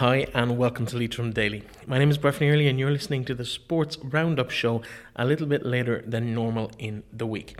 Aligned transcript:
Hi, 0.00 0.26
and 0.32 0.56
welcome 0.56 0.86
to 0.86 0.96
Leitrim 0.96 1.30
Daily. 1.30 1.62
My 1.86 1.98
name 1.98 2.08
is 2.08 2.16
Breffney 2.16 2.50
Early, 2.50 2.68
and 2.68 2.78
you're 2.78 2.90
listening 2.90 3.22
to 3.26 3.34
the 3.34 3.44
Sports 3.44 3.98
Roundup 4.02 4.50
Show 4.50 4.80
a 5.14 5.26
little 5.26 5.46
bit 5.46 5.66
later 5.66 6.02
than 6.06 6.34
normal 6.34 6.70
in 6.78 7.02
the 7.12 7.26
week. 7.26 7.58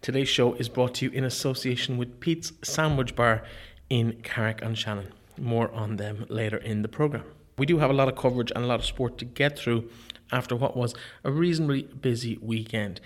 Today's 0.00 0.30
show 0.30 0.54
is 0.54 0.70
brought 0.70 0.94
to 0.94 1.04
you 1.04 1.10
in 1.10 1.24
association 1.24 1.98
with 1.98 2.20
Pete's 2.20 2.54
Sandwich 2.62 3.14
Bar 3.14 3.44
in 3.90 4.14
Carrick 4.22 4.64
on 4.64 4.74
Shannon. 4.74 5.12
More 5.38 5.70
on 5.72 5.96
them 5.96 6.24
later 6.30 6.56
in 6.56 6.80
the 6.80 6.88
programme. 6.88 7.26
We 7.58 7.66
do 7.66 7.76
have 7.80 7.90
a 7.90 7.92
lot 7.92 8.08
of 8.08 8.16
coverage 8.16 8.50
and 8.56 8.64
a 8.64 8.66
lot 8.66 8.80
of 8.80 8.86
sport 8.86 9.18
to 9.18 9.26
get 9.26 9.58
through 9.58 9.90
after 10.32 10.56
what 10.56 10.78
was 10.78 10.94
a 11.22 11.30
reasonably 11.30 11.82
busy 11.82 12.38
weekend. 12.40 12.98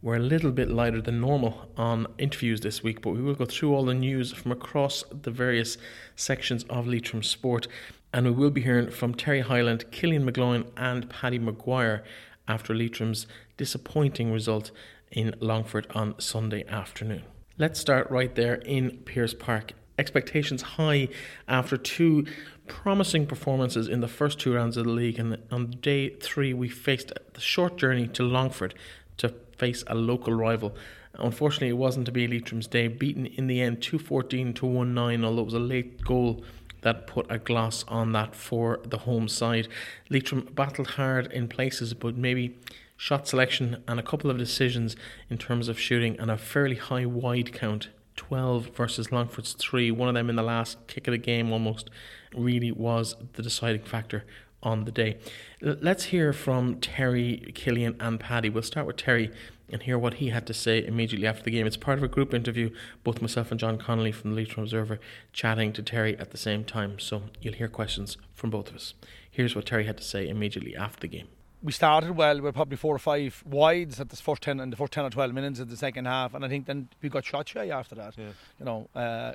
We're 0.00 0.16
a 0.16 0.20
little 0.20 0.52
bit 0.52 0.70
lighter 0.70 1.02
than 1.02 1.20
normal 1.20 1.68
on 1.76 2.06
interviews 2.16 2.62
this 2.62 2.82
week, 2.82 3.02
but 3.02 3.10
we 3.10 3.20
will 3.20 3.34
go 3.34 3.44
through 3.44 3.74
all 3.74 3.84
the 3.84 3.94
news 3.94 4.32
from 4.32 4.52
across 4.52 5.04
the 5.10 5.30
various 5.30 5.76
sections 6.16 6.64
of 6.70 6.86
Leitrim 6.86 7.22
sport. 7.22 7.68
And 8.12 8.26
we 8.26 8.32
will 8.32 8.50
be 8.50 8.60
hearing 8.60 8.90
from 8.90 9.14
Terry 9.14 9.40
Hyland, 9.40 9.90
Killian 9.90 10.30
McGloin, 10.30 10.66
and 10.76 11.08
Paddy 11.08 11.38
Maguire 11.38 12.04
after 12.46 12.74
Leitrim's 12.74 13.26
disappointing 13.56 14.30
result 14.30 14.70
in 15.10 15.34
Longford 15.40 15.86
on 15.94 16.18
Sunday 16.18 16.66
afternoon. 16.68 17.22
Let's 17.56 17.80
start 17.80 18.10
right 18.10 18.34
there 18.34 18.56
in 18.56 18.98
Pearse 19.04 19.34
Park. 19.34 19.72
Expectations 19.98 20.62
high 20.62 21.08
after 21.48 21.76
two 21.76 22.26
promising 22.66 23.26
performances 23.26 23.88
in 23.88 24.00
the 24.00 24.08
first 24.08 24.38
two 24.38 24.54
rounds 24.54 24.76
of 24.76 24.84
the 24.84 24.90
league, 24.90 25.18
and 25.18 25.38
on 25.50 25.70
day 25.80 26.10
three, 26.10 26.52
we 26.52 26.68
faced 26.68 27.12
the 27.32 27.40
short 27.40 27.76
journey 27.76 28.08
to 28.08 28.22
Longford 28.22 28.74
to 29.18 29.30
face 29.56 29.84
a 29.86 29.94
local 29.94 30.32
rival. 30.34 30.74
Unfortunately, 31.14 31.68
it 31.68 31.76
wasn't 31.76 32.06
to 32.06 32.12
be 32.12 32.26
Leitrim's 32.26 32.66
day, 32.66 32.88
beaten 32.88 33.26
in 33.26 33.46
the 33.46 33.60
end 33.60 33.82
214 33.82 34.54
to 34.54 34.66
1 34.66 34.94
9, 34.94 35.24
although 35.24 35.42
it 35.42 35.44
was 35.44 35.54
a 35.54 35.58
late 35.58 36.02
goal 36.02 36.42
that 36.82 37.06
put 37.06 37.26
a 37.30 37.38
gloss 37.38 37.84
on 37.88 38.12
that 38.12 38.34
for 38.34 38.80
the 38.84 38.98
home 38.98 39.28
side. 39.28 39.68
Leitrim 40.10 40.48
battled 40.54 40.88
hard 40.88 41.32
in 41.32 41.48
places, 41.48 41.94
but 41.94 42.16
maybe 42.16 42.58
shot 42.96 43.26
selection 43.26 43.82
and 43.88 43.98
a 43.98 44.02
couple 44.02 44.30
of 44.30 44.38
decisions 44.38 44.94
in 45.28 45.38
terms 45.38 45.68
of 45.68 45.78
shooting 45.78 46.18
and 46.20 46.30
a 46.30 46.36
fairly 46.36 46.76
high 46.76 47.06
wide 47.06 47.52
count 47.52 47.88
12 48.16 48.66
versus 48.76 49.10
Longford's 49.10 49.54
3, 49.54 49.90
one 49.90 50.08
of 50.08 50.14
them 50.14 50.28
in 50.28 50.36
the 50.36 50.42
last 50.42 50.86
kick 50.86 51.08
of 51.08 51.12
the 51.12 51.18
game 51.18 51.50
almost, 51.50 51.88
really 52.34 52.70
was 52.70 53.16
the 53.32 53.42
deciding 53.42 53.82
factor 53.82 54.24
on 54.62 54.84
the 54.84 54.92
day. 54.92 55.18
Let's 55.60 56.04
hear 56.04 56.32
from 56.32 56.80
Terry, 56.80 57.52
Killian, 57.54 57.96
and 58.00 58.18
Paddy. 58.18 58.48
We'll 58.48 58.62
start 58.62 58.86
with 58.86 58.96
Terry 58.96 59.30
and 59.68 59.82
hear 59.82 59.98
what 59.98 60.14
he 60.14 60.28
had 60.28 60.46
to 60.46 60.54
say 60.54 60.84
immediately 60.84 61.26
after 61.26 61.42
the 61.42 61.50
game. 61.50 61.66
It's 61.66 61.76
part 61.76 61.98
of 61.98 62.04
a 62.04 62.08
group 62.08 62.34
interview, 62.34 62.70
both 63.04 63.22
myself 63.22 63.50
and 63.50 63.58
John 63.58 63.78
Connolly 63.78 64.12
from 64.12 64.30
the 64.30 64.36
Leitrim 64.36 64.64
Observer 64.64 65.00
chatting 65.32 65.72
to 65.72 65.82
Terry 65.82 66.18
at 66.18 66.30
the 66.30 66.36
same 66.36 66.62
time. 66.62 66.98
So 66.98 67.22
you'll 67.40 67.54
hear 67.54 67.68
questions 67.68 68.18
from 68.34 68.50
both 68.50 68.68
of 68.68 68.76
us. 68.76 68.94
Here's 69.30 69.56
what 69.56 69.66
Terry 69.66 69.86
had 69.86 69.96
to 69.96 70.04
say 70.04 70.28
immediately 70.28 70.76
after 70.76 71.00
the 71.00 71.08
game. 71.08 71.28
We 71.62 71.72
started 71.72 72.16
well. 72.16 72.34
We 72.34 72.40
were 72.40 72.52
probably 72.52 72.76
four 72.76 72.94
or 72.94 72.98
five 72.98 73.42
wides 73.46 74.00
at 74.00 74.08
the 74.10 74.16
first 74.16 74.42
ten 74.42 74.58
and 74.58 74.72
the 74.72 74.76
first 74.76 74.92
ten 74.92 75.04
or 75.04 75.10
twelve 75.10 75.32
minutes 75.32 75.60
of 75.60 75.70
the 75.70 75.76
second 75.76 76.06
half, 76.06 76.34
and 76.34 76.44
I 76.44 76.48
think 76.48 76.66
then 76.66 76.88
we 77.00 77.08
got 77.08 77.24
shot 77.24 77.48
shy 77.48 77.68
after 77.68 77.94
that. 77.94 78.18
Yeah. 78.18 78.30
You 78.58 78.64
know, 78.64 78.88
uh, 78.96 79.34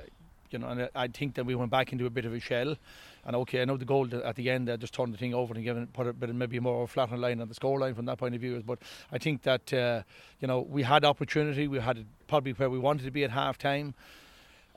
you 0.50 0.58
know, 0.58 0.68
and 0.68 0.88
I 0.94 1.08
think 1.08 1.34
that 1.34 1.44
we 1.44 1.54
went 1.54 1.70
back 1.70 1.92
into 1.92 2.06
a 2.06 2.10
bit 2.10 2.24
of 2.24 2.32
a 2.32 2.40
shell. 2.40 2.76
And 3.24 3.36
okay, 3.36 3.62
I 3.62 3.64
know 3.64 3.76
the 3.76 3.84
goal 3.84 4.08
at 4.24 4.36
the 4.36 4.50
end 4.50 4.68
there 4.68 4.76
just 4.76 4.94
turned 4.94 5.12
the 5.12 5.18
thing 5.18 5.34
over 5.34 5.54
and 5.54 5.62
given 5.62 5.86
put 5.88 6.06
a 6.06 6.12
bit 6.12 6.30
of 6.30 6.36
maybe 6.36 6.58
more 6.60 6.84
of 6.84 6.90
flat 6.90 7.12
on 7.12 7.20
line 7.20 7.40
on 7.40 7.48
the 7.48 7.54
score 7.54 7.78
line 7.78 7.94
from 7.94 8.06
that 8.06 8.18
point 8.18 8.34
of 8.34 8.40
view. 8.40 8.62
But 8.66 8.78
I 9.12 9.18
think 9.18 9.42
that 9.42 9.72
uh, 9.72 10.02
you 10.40 10.48
know 10.48 10.60
we 10.60 10.82
had 10.82 11.04
opportunity. 11.04 11.68
We 11.68 11.80
had 11.80 12.06
probably 12.26 12.52
where 12.52 12.70
we 12.70 12.78
wanted 12.78 13.04
to 13.04 13.10
be 13.10 13.24
at 13.24 13.30
half 13.30 13.58
time. 13.58 13.94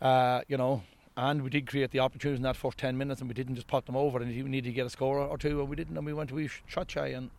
Uh, 0.02 0.42
you 0.48 0.58
know, 0.58 0.82
and 1.18 1.44
we 1.44 1.50
did 1.50 1.68
create 1.68 1.92
the 1.92 2.00
opportunities 2.00 2.40
in 2.40 2.44
that 2.44 2.56
first 2.56 2.78
10 2.78 2.98
minutes 2.98 3.22
and 3.22 3.30
we 3.30 3.34
didn't 3.34 3.56
just 3.56 3.68
pot 3.68 3.86
them 3.86 3.96
over 3.96 4.20
and 4.20 4.30
we 4.30 4.44
needed 4.44 4.70
to 4.70 4.74
get 4.74 4.86
a 4.86 4.90
score 4.90 5.20
or 5.20 5.38
two 5.38 5.60
and 5.60 5.70
we 5.70 5.76
didn't 5.76 5.98
and 5.98 6.06
we 6.06 6.14
went 6.14 6.30
to 6.30 6.40
a 6.40 6.48
shot 6.68 6.90
shy 6.90 7.08
and 7.08 7.30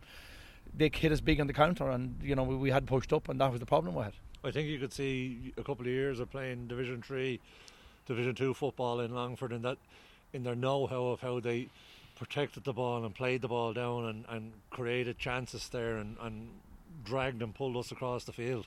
they 0.77 0.91
hit 0.93 1.13
us 1.13 1.21
big 1.21 1.41
on 1.41 1.47
the 1.47 1.53
counter 1.53 1.91
and 1.91 2.17
you 2.23 2.35
know 2.35 2.43
we, 2.43 2.55
we 2.55 2.71
had 2.71 2.87
pushed 2.87 3.13
up 3.13 3.29
and 3.29 3.41
that 3.41 3.51
was 3.51 3.61
the 3.61 3.67
problem 3.67 3.95
we 3.95 4.03
had 4.03 4.13
I 4.45 4.51
think 4.51 4.69
you 4.69 4.79
could 4.79 4.93
see 4.93 5.53
a 5.57 5.63
couple 5.63 5.87
of 5.87 5.93
years 5.93 6.21
of 6.21 6.31
playing 6.31 6.67
Division 6.67 7.01
3 7.03 7.41
Division 8.07 8.35
2 8.35 8.55
football 8.55 9.01
in 9.01 9.15
Longford 9.15 9.53
and 9.53 9.65
that 9.65 9.79
in 10.33 10.43
their 10.43 10.55
know-how 10.55 11.07
of 11.07 11.21
how 11.21 11.41
they 11.41 11.69
protected 12.17 12.65
the 12.65 12.73
ball 12.73 13.05
and 13.05 13.15
played 13.15 13.43
the 13.43 13.49
ball 13.49 13.73
down 13.73 14.07
and, 14.07 14.25
and 14.29 14.53
created 14.71 15.19
chances 15.19 15.69
there 15.69 15.97
and, 15.97 16.17
and 16.21 16.49
dragged 17.05 17.43
and 17.43 17.55
pulled 17.55 17.77
us 17.77 17.91
across 17.93 18.25
the 18.25 18.33
field. 18.33 18.67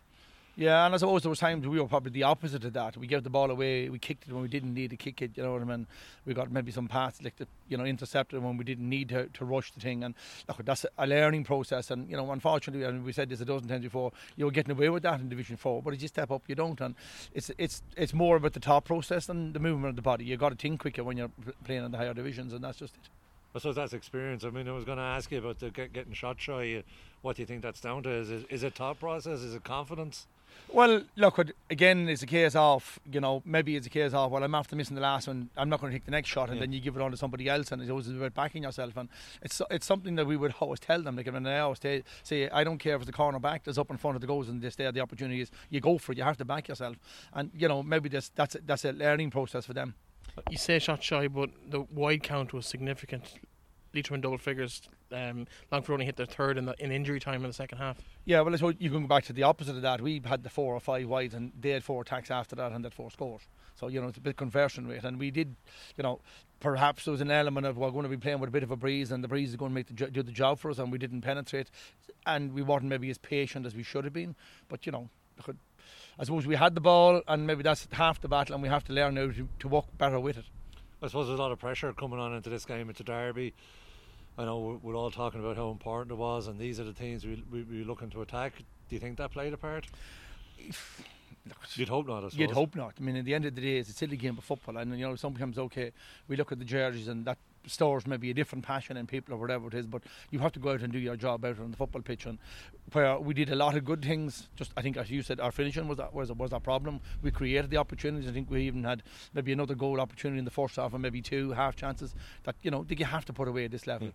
Yeah, 0.58 0.86
and 0.86 0.94
I 0.94 0.98
suppose 0.98 1.22
there 1.22 1.30
was 1.30 1.40
times 1.40 1.68
we 1.68 1.82
were 1.82 1.88
probably 1.88 2.12
the 2.12 2.24
opposite 2.24 2.64
of 2.64 2.72
that. 2.74 2.96
We 2.96 3.08
gave 3.08 3.24
the 3.24 3.30
ball 3.30 3.52
away, 3.52 3.90
we 3.90 4.00
kicked 4.00 4.26
it 4.26 4.32
when 4.32 4.42
we 4.42 4.48
didn't 4.48 4.74
need 4.74 4.90
to 4.92 4.96
kick 4.96 5.22
it. 5.22 5.32
You 5.36 5.44
know 5.44 5.52
what 5.52 5.62
I 5.62 5.66
mean? 5.66 5.86
We 6.26 6.34
got 6.34 6.50
maybe 6.50 6.72
some 6.72 6.88
passes 6.88 7.24
like 7.24 7.36
the, 7.36 7.46
you 7.68 7.76
know 7.76 7.84
intercepted 7.84 8.42
when 8.42 8.56
we 8.56 8.64
didn't 8.64 8.88
need 8.88 9.10
to, 9.10 9.26
to 9.28 9.44
rush 9.44 9.74
the 9.74 9.82
thing. 9.82 10.06
And 10.06 10.16
look, 10.48 10.64
that's 10.64 10.86
a 10.98 11.06
learning 11.06 11.44
process. 11.44 11.92
And 11.92 12.10
you 12.10 12.16
know, 12.16 12.32
unfortunately, 12.32 12.86
and 12.86 13.04
we 13.04 13.12
said 13.12 13.28
this 13.28 13.42
a 13.42 13.46
dozen 13.46 13.68
times 13.68 13.84
before, 13.84 14.14
you're 14.38 14.50
getting 14.50 14.72
away 14.72 14.88
with 14.88 15.04
that 15.04 15.20
in 15.20 15.28
Division 15.28 15.58
Four. 15.58 15.82
But 15.82 15.94
as 15.94 16.02
you 16.02 16.08
step 16.08 16.32
up, 16.32 16.44
you 16.48 16.56
don't. 16.56 16.80
And 16.80 16.96
it's 17.34 17.52
it's 17.58 17.84
it's 17.98 18.14
more 18.14 18.38
about 18.38 18.54
the 18.54 18.62
top 18.62 18.86
process 18.86 19.26
than 19.26 19.52
the 19.52 19.60
movement 19.60 19.90
of 19.90 19.96
the 19.98 20.02
body. 20.02 20.24
You 20.24 20.38
got 20.38 20.50
to 20.50 20.56
think 20.56 20.80
quicker 20.80 21.04
when 21.04 21.18
you're 21.18 21.32
playing 21.66 21.84
in 21.84 21.92
the 21.92 21.98
higher 21.98 22.14
divisions, 22.14 22.54
and 22.54 22.64
that's 22.64 22.80
just 22.80 22.96
it. 22.96 23.10
Suppose 23.58 23.76
that's 23.76 23.94
experience. 23.94 24.44
I 24.44 24.50
mean, 24.50 24.68
I 24.68 24.74
was 24.74 24.84
going 24.84 24.98
to 24.98 25.04
ask 25.04 25.32
you 25.32 25.40
about 25.40 25.60
the 25.60 25.70
get, 25.70 25.94
getting 25.94 26.14
shot 26.14 26.40
shy. 26.40 26.84
What 27.22 27.38
do 27.38 27.42
you 27.42 27.46
think 27.46 27.62
that's 27.62 27.80
down 27.80 28.04
to? 28.04 28.10
Is 28.10 28.30
it, 28.30 28.46
is 28.50 28.64
it 28.64 28.76
top 28.76 29.00
process? 29.00 29.40
Is 29.40 29.56
it 29.56 29.64
confidence? 29.64 30.28
Well, 30.74 31.04
look, 31.16 31.40
again, 31.70 32.10
it's 32.10 32.22
a 32.22 32.26
case 32.26 32.54
of, 32.56 33.00
you 33.10 33.22
know, 33.22 33.42
maybe 33.46 33.78
it's 33.78 33.88
a 33.88 33.90
case 33.90 34.14
of, 34.14 34.30
well, 34.30 34.44
I'm 34.44 34.56
after 34.56 34.76
missing 34.76 34.96
the 34.96 35.02
last 35.02 35.28
one, 35.28 35.50
I'm 35.56 35.70
not 35.70 35.80
going 35.80 35.94
to 35.94 35.98
take 35.98 36.04
the 36.06 36.12
next 36.12 36.28
shot, 36.28 36.50
and 36.50 36.58
yeah. 36.58 36.64
then 36.64 36.74
you 36.74 36.82
give 36.82 36.98
it 36.98 37.02
on 37.02 37.12
to 37.12 37.18
somebody 37.18 37.48
else, 37.48 37.72
and 37.72 37.82
it's 37.82 37.90
always 37.90 38.10
about 38.10 38.34
backing 38.34 38.64
yourself. 38.64 38.98
And 38.98 39.08
it's 39.42 39.62
it's 39.72 39.86
something 39.86 40.16
that 40.16 40.26
we 40.26 40.36
would 40.36 40.54
always 40.60 40.82
tell 40.82 41.02
them. 41.02 41.16
Like, 41.16 41.28
I 41.30 41.32
mean, 41.32 41.48
I 41.48 41.60
always 41.60 41.80
say, 41.80 42.04
say, 42.24 42.50
I 42.50 42.66
don't 42.66 42.78
care 42.78 42.96
if 42.96 43.02
it's 43.02 43.08
the 43.08 43.14
corner 43.14 43.40
back 43.40 43.64
that's 43.64 43.78
up 43.78 43.90
in 43.90 43.98
front 43.98 44.16
of 44.16 44.22
the 44.22 44.28
goals 44.28 44.50
and 44.50 44.62
they 44.62 44.70
stay 44.70 44.90
the 44.92 45.00
opportunity 45.00 45.42
is, 45.42 45.52
you 45.70 45.80
go 45.80 45.98
for 45.98 46.12
it, 46.12 46.18
you 46.18 46.26
have 46.26 46.38
to 46.38 46.46
back 46.46 46.68
yourself. 46.68 46.98
And, 47.34 47.52
you 47.56 47.70
know, 47.70 47.82
maybe 47.82 48.10
that's, 48.10 48.30
that's, 48.36 48.58
that's 48.66 48.84
a 48.84 48.92
learning 48.92 49.32
process 49.32 49.66
for 49.66 49.74
them. 49.74 49.96
You 50.50 50.58
say 50.58 50.80
shot 50.80 51.02
shy, 51.02 51.30
but 51.30 51.52
the 51.70 51.82
wide 51.94 52.24
count 52.24 52.52
was 52.52 52.66
significant. 52.66 53.40
Leitrim 53.96 54.16
in 54.16 54.22
double 54.22 54.38
figures 54.38 54.82
um, 55.12 55.48
Longford 55.72 55.94
only 55.94 56.06
hit 56.06 56.16
their 56.16 56.26
third 56.26 56.58
in, 56.58 56.66
the, 56.66 56.76
in 56.80 56.92
injury 56.92 57.20
time 57.20 57.44
in 57.44 57.48
the 57.50 57.54
second 57.54 57.78
half. 57.78 57.98
Yeah, 58.26 58.42
well, 58.42 58.58
so 58.58 58.74
you 58.78 58.90
can 58.90 59.02
go 59.02 59.08
back 59.08 59.24
to 59.26 59.34
the 59.34 59.44
opposite 59.44 59.76
of 59.76 59.82
that. 59.84 60.02
We 60.02 60.22
had 60.24 60.44
the 60.44 60.50
four 60.50 60.74
or 60.74 60.80
five 60.80 61.08
wides, 61.08 61.34
and 61.34 61.52
they 61.60 61.70
had 61.70 61.84
four 61.84 62.02
attacks 62.02 62.32
after 62.32 62.56
that, 62.58 62.72
and 62.72 62.84
had 62.84 62.94
four 62.94 63.12
scores. 63.12 63.42
So 63.76 63.88
you 63.88 64.02
know 64.02 64.08
it's 64.08 64.18
a 64.18 64.22
bit 64.22 64.38
conversion 64.38 64.88
rate, 64.88 65.04
and 65.04 65.20
we 65.20 65.32
did, 65.32 65.56
you 65.98 66.04
know, 66.04 66.20
perhaps 66.60 67.06
there 67.06 67.12
was 67.12 67.22
an 67.22 67.32
element 67.32 67.66
of 67.66 67.78
we're 67.78 67.92
going 67.92 68.04
to 68.04 68.10
be 68.10 68.18
playing 68.18 68.40
with 68.40 68.50
a 68.50 68.52
bit 68.52 68.64
of 68.64 68.72
a 68.72 68.76
breeze, 68.76 69.12
and 69.12 69.24
the 69.24 69.28
breeze 69.28 69.50
is 69.50 69.56
going 69.56 69.72
to 69.72 69.76
make 69.76 69.88
the, 69.88 69.94
do 69.94 70.24
the 70.24 70.32
job 70.32 70.60
for 70.60 70.72
us, 70.72 70.80
and 70.80 70.92
we 70.92 70.98
didn't 70.98 71.22
penetrate, 71.22 71.70
and 72.26 72.54
we 72.54 72.62
weren't 72.62 72.86
maybe 72.86 73.10
as 73.10 73.18
patient 73.18 73.66
as 73.66 73.76
we 73.76 73.84
should 73.84 74.04
have 74.04 74.14
been. 74.14 74.36
But 74.70 74.86
you 74.86 74.92
know, 74.92 75.10
I 76.18 76.24
suppose 76.24 76.48
we 76.48 76.56
had 76.56 76.76
the 76.76 76.82
ball, 76.82 77.22
and 77.28 77.46
maybe 77.46 77.64
that's 77.64 77.88
half 77.92 78.22
the 78.22 78.28
battle, 78.28 78.56
and 78.56 78.64
we 78.64 78.70
have 78.70 78.86
to 78.86 78.94
learn 78.94 79.16
now 79.16 79.28
to, 79.28 79.48
to 79.60 79.68
work 79.68 79.86
better 79.98 80.20
with 80.20 80.38
it. 80.38 80.46
I 81.02 81.08
suppose 81.08 81.28
there's 81.28 81.40
a 81.40 81.42
lot 81.42 81.52
of 81.52 81.60
pressure 81.60 81.92
coming 81.94 82.20
on 82.20 82.34
into 82.34 82.50
this 82.50 82.66
game. 82.66 82.90
It's 82.90 83.02
a 83.02 83.04
derby. 83.04 83.54
I 84.38 84.46
know 84.46 84.60
we're, 84.60 84.78
we're 84.92 84.96
all 84.96 85.12
talking 85.12 85.40
about 85.40 85.56
how 85.56 85.70
important 85.72 86.12
it 86.12 86.18
was, 86.18 86.48
and 86.48 86.60
these 86.60 86.80
are 86.80 86.84
the 86.84 86.94
things 86.94 87.26
we, 87.26 87.44
we, 87.52 87.64
we 87.64 87.84
looking 87.84 88.10
to 88.12 88.22
attack. 88.22 88.54
Do 88.58 88.96
you 88.96 89.00
think 89.00 89.18
that 89.18 89.32
played 89.32 89.54
a 89.54 89.58
part? 89.58 89.88
You'd 91.76 91.90
hope 91.90 92.08
not. 92.08 92.34
You'd 92.34 92.52
hope 92.52 92.76
not. 92.76 92.94
I 93.00 93.04
mean, 93.04 93.16
at 93.18 93.26
the 93.26 93.36
end 93.36 93.46
of 93.46 93.56
the 93.56 93.62
day, 93.62 93.78
it's 93.78 93.90
a 93.90 93.94
silly 93.94 94.18
game 94.18 94.38
of 94.38 94.44
football, 94.44 94.78
and 94.78 94.98
you 94.98 95.08
know 95.08 95.16
sometimes 95.16 95.58
okay, 95.58 95.92
we 96.28 96.36
look 96.36 96.52
at 96.52 96.60
the 96.60 96.66
jerseys 96.66 97.08
and 97.08 97.26
that 97.26 97.38
stores 97.68 98.06
maybe 98.06 98.30
a 98.30 98.34
different 98.34 98.64
passion 98.64 98.98
in 98.98 99.08
people 99.08 99.34
or 99.34 99.38
whatever 99.38 99.68
it 99.68 99.74
is, 99.74 99.86
but 99.86 100.04
you 100.32 100.40
have 100.40 100.52
to 100.54 100.60
go 100.60 100.72
out 100.72 100.82
and 100.82 100.94
do 100.94 101.00
your 101.00 101.16
job 101.16 101.44
out 101.46 101.60
on 101.60 101.72
the 101.72 101.78
football 101.78 102.02
pitch. 102.02 102.26
And 102.26 102.38
where 102.92 103.20
we 103.20 103.34
did 103.34 103.50
a 103.50 103.56
lot 103.56 103.76
of 103.76 103.86
good 103.86 104.04
things, 104.04 104.48
just 104.56 104.72
I 104.78 104.82
think 104.82 104.98
as 104.98 105.10
you 105.10 105.22
said, 105.22 105.40
our 105.40 105.52
finishing 105.52 105.88
was 105.88 105.98
that 105.98 106.14
was 106.14 106.32
was 106.32 106.54
our 106.54 106.60
problem. 106.60 107.02
We 107.22 107.32
created 107.32 107.70
the 107.70 107.78
opportunities. 107.78 108.30
I 108.30 108.34
think 108.34 108.50
we 108.50 108.64
even 108.64 108.84
had 108.84 109.04
maybe 109.34 109.52
another 109.52 109.76
goal 109.76 110.00
opportunity 110.00 110.40
in 110.40 110.46
the 110.46 110.52
first 110.52 110.76
half, 110.76 110.94
and 110.94 111.02
maybe 111.02 111.22
two 111.22 111.52
half 111.52 111.76
chances 111.76 112.16
that 112.44 112.56
you 112.62 112.72
know 112.72 112.84
that 112.84 113.00
you 113.00 113.06
have 113.06 113.26
to 113.26 113.34
put 113.34 113.48
away 113.48 113.66
at 113.66 113.72
this 113.72 113.88
level. 113.88 114.12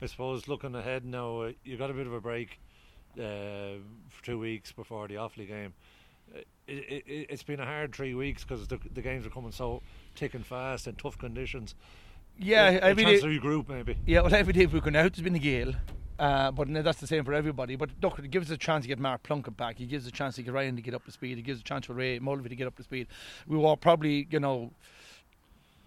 I 0.00 0.06
suppose 0.06 0.46
looking 0.46 0.74
ahead 0.74 1.04
now, 1.04 1.40
uh, 1.40 1.52
you 1.64 1.76
got 1.76 1.90
a 1.90 1.94
bit 1.94 2.06
of 2.06 2.12
a 2.12 2.20
break 2.20 2.60
uh, 3.18 3.80
for 4.08 4.22
two 4.22 4.38
weeks 4.38 4.72
before 4.72 5.08
the 5.08 5.14
Offaly 5.14 5.48
game. 5.48 5.72
It, 6.68 7.04
it, 7.06 7.30
has 7.30 7.42
been 7.42 7.60
a 7.60 7.64
hard 7.64 7.94
three 7.94 8.14
weeks 8.14 8.42
because 8.42 8.66
the, 8.66 8.78
the 8.92 9.00
games 9.00 9.24
are 9.24 9.30
coming 9.30 9.52
so 9.52 9.82
thick 10.16 10.34
and 10.34 10.44
fast 10.44 10.86
in 10.86 10.96
tough 10.96 11.16
conditions. 11.16 11.74
Yeah, 12.38 12.70
a, 12.70 12.78
every 12.80 13.04
a 13.04 13.20
day, 13.20 13.38
group 13.38 13.68
maybe. 13.68 13.96
Yeah, 14.04 14.22
well, 14.22 14.34
every 14.34 14.52
day 14.52 14.66
we've 14.66 14.82
gone 14.82 14.96
out, 14.96 15.12
there's 15.12 15.22
been 15.22 15.36
a 15.36 15.38
gale. 15.38 15.74
Uh, 16.18 16.50
but 16.50 16.72
that's 16.72 17.00
the 17.00 17.06
same 17.06 17.24
for 17.24 17.34
everybody. 17.34 17.76
But 17.76 17.90
look, 18.02 18.18
it 18.18 18.30
gives 18.30 18.50
us 18.50 18.54
a 18.54 18.58
chance 18.58 18.84
to 18.84 18.88
get 18.88 18.98
Mark 18.98 19.22
Plunkett 19.22 19.56
back. 19.56 19.78
He 19.78 19.86
gives 19.86 20.06
us 20.06 20.08
a 20.08 20.12
chance 20.12 20.36
to 20.36 20.42
get 20.42 20.52
Ryan 20.52 20.76
to 20.76 20.82
get 20.82 20.94
up 20.94 21.04
to 21.04 21.12
speed. 21.12 21.38
It 21.38 21.42
gives 21.42 21.60
a 21.60 21.64
chance 21.64 21.86
for 21.86 21.92
Ray 21.92 22.18
Mulvey 22.18 22.48
to 22.48 22.56
get 22.56 22.66
up 22.66 22.76
to 22.76 22.82
speed. 22.82 23.06
We 23.46 23.58
were 23.58 23.76
probably, 23.76 24.26
you 24.30 24.40
know, 24.40 24.70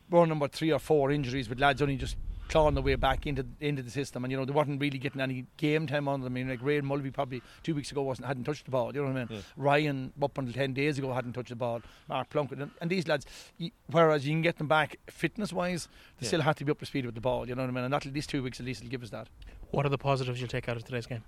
one 0.09 0.29
number 0.29 0.47
three 0.47 0.71
or 0.71 0.79
four 0.79 1.11
injuries 1.11 1.49
with 1.49 1.59
lads 1.59 1.81
only 1.81 1.95
just 1.95 2.15
clawing 2.49 2.73
their 2.73 2.83
way 2.83 2.95
back 2.95 3.25
into 3.25 3.45
into 3.59 3.81
the 3.81 3.91
system, 3.91 4.25
and 4.25 4.31
you 4.31 4.37
know 4.37 4.45
they 4.45 4.51
weren't 4.51 4.81
really 4.81 4.97
getting 4.97 5.21
any 5.21 5.45
game 5.57 5.87
time 5.87 6.07
on 6.07 6.21
them. 6.21 6.33
I 6.33 6.35
mean, 6.35 6.49
like 6.49 6.61
Ray 6.61 6.81
Mulvey 6.81 7.11
probably 7.11 7.41
two 7.63 7.75
weeks 7.75 7.91
ago 7.91 8.01
wasn't 8.01 8.27
hadn't 8.27 8.43
touched 8.43 8.65
the 8.65 8.71
ball. 8.71 8.93
You 8.93 9.01
know 9.01 9.07
what 9.07 9.17
I 9.17 9.25
mean? 9.25 9.27
Yeah. 9.29 9.41
Ryan 9.55 10.11
up 10.21 10.37
until 10.37 10.53
ten 10.53 10.73
days 10.73 10.97
ago 10.97 11.13
hadn't 11.13 11.33
touched 11.33 11.49
the 11.49 11.55
ball. 11.55 11.81
Mark 12.09 12.29
Plunkett 12.29 12.59
and, 12.59 12.71
and 12.81 12.89
these 12.89 13.07
lads, 13.07 13.25
you, 13.57 13.71
whereas 13.89 14.27
you 14.27 14.33
can 14.33 14.41
get 14.41 14.57
them 14.57 14.67
back 14.67 14.97
fitness 15.07 15.53
wise, 15.53 15.87
they 16.19 16.25
yeah. 16.25 16.27
still 16.27 16.41
have 16.41 16.55
to 16.55 16.65
be 16.65 16.71
up 16.71 16.79
to 16.79 16.85
speed 16.85 17.05
with 17.05 17.15
the 17.15 17.21
ball. 17.21 17.47
You 17.47 17.55
know 17.55 17.61
what 17.61 17.69
I 17.69 17.73
mean? 17.73 17.83
And 17.85 17.93
that 17.93 18.03
these 18.03 18.27
two 18.27 18.43
weeks 18.43 18.59
at 18.59 18.65
least 18.65 18.83
will 18.83 18.89
give 18.89 19.03
us 19.03 19.11
that. 19.11 19.29
What 19.71 19.85
are 19.85 19.89
the 19.89 19.97
positives 19.97 20.39
you'll 20.39 20.49
take 20.49 20.67
out 20.67 20.75
of 20.75 20.83
today's 20.83 21.05
game? 21.05 21.23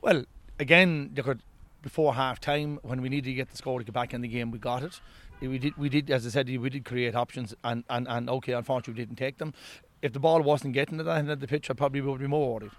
Well, 0.00 0.24
again, 0.58 1.12
look 1.14 1.28
at 1.28 1.38
before 1.82 2.14
half 2.14 2.40
time 2.40 2.78
when 2.82 3.00
we 3.00 3.08
needed 3.08 3.30
to 3.30 3.34
get 3.34 3.50
the 3.50 3.56
score 3.56 3.78
to 3.78 3.84
get 3.84 3.94
back 3.94 4.12
in 4.12 4.20
the 4.20 4.28
game, 4.28 4.50
we 4.50 4.58
got 4.58 4.82
it. 4.82 5.00
We 5.40 5.58
did, 5.58 5.76
we 5.76 5.88
did, 5.88 6.10
as 6.10 6.26
I 6.26 6.30
said, 6.30 6.48
we 6.48 6.68
did 6.68 6.84
create 6.84 7.14
options, 7.14 7.54
and, 7.62 7.84
and, 7.88 8.08
and 8.08 8.28
okay, 8.28 8.52
unfortunately, 8.54 9.00
we 9.00 9.06
didn't 9.06 9.18
take 9.18 9.38
them. 9.38 9.54
If 10.00 10.12
the 10.12 10.20
ball 10.20 10.42
wasn't 10.42 10.74
getting 10.74 10.98
to 10.98 11.04
that 11.04 11.18
end 11.18 11.30
of 11.30 11.40
the 11.40 11.48
pitch, 11.48 11.70
I 11.70 11.74
probably 11.74 12.00
would 12.00 12.20
be 12.20 12.26
more 12.26 12.54
worried. 12.54 12.70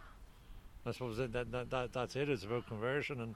I 0.86 0.92
suppose 0.92 1.18
that, 1.18 1.33
that, 1.33 1.69
that, 1.69 1.94
that's 1.94 2.16
it. 2.16 2.30
It's 2.30 2.44
about 2.44 2.68
conversion, 2.68 3.19
and 3.21 3.36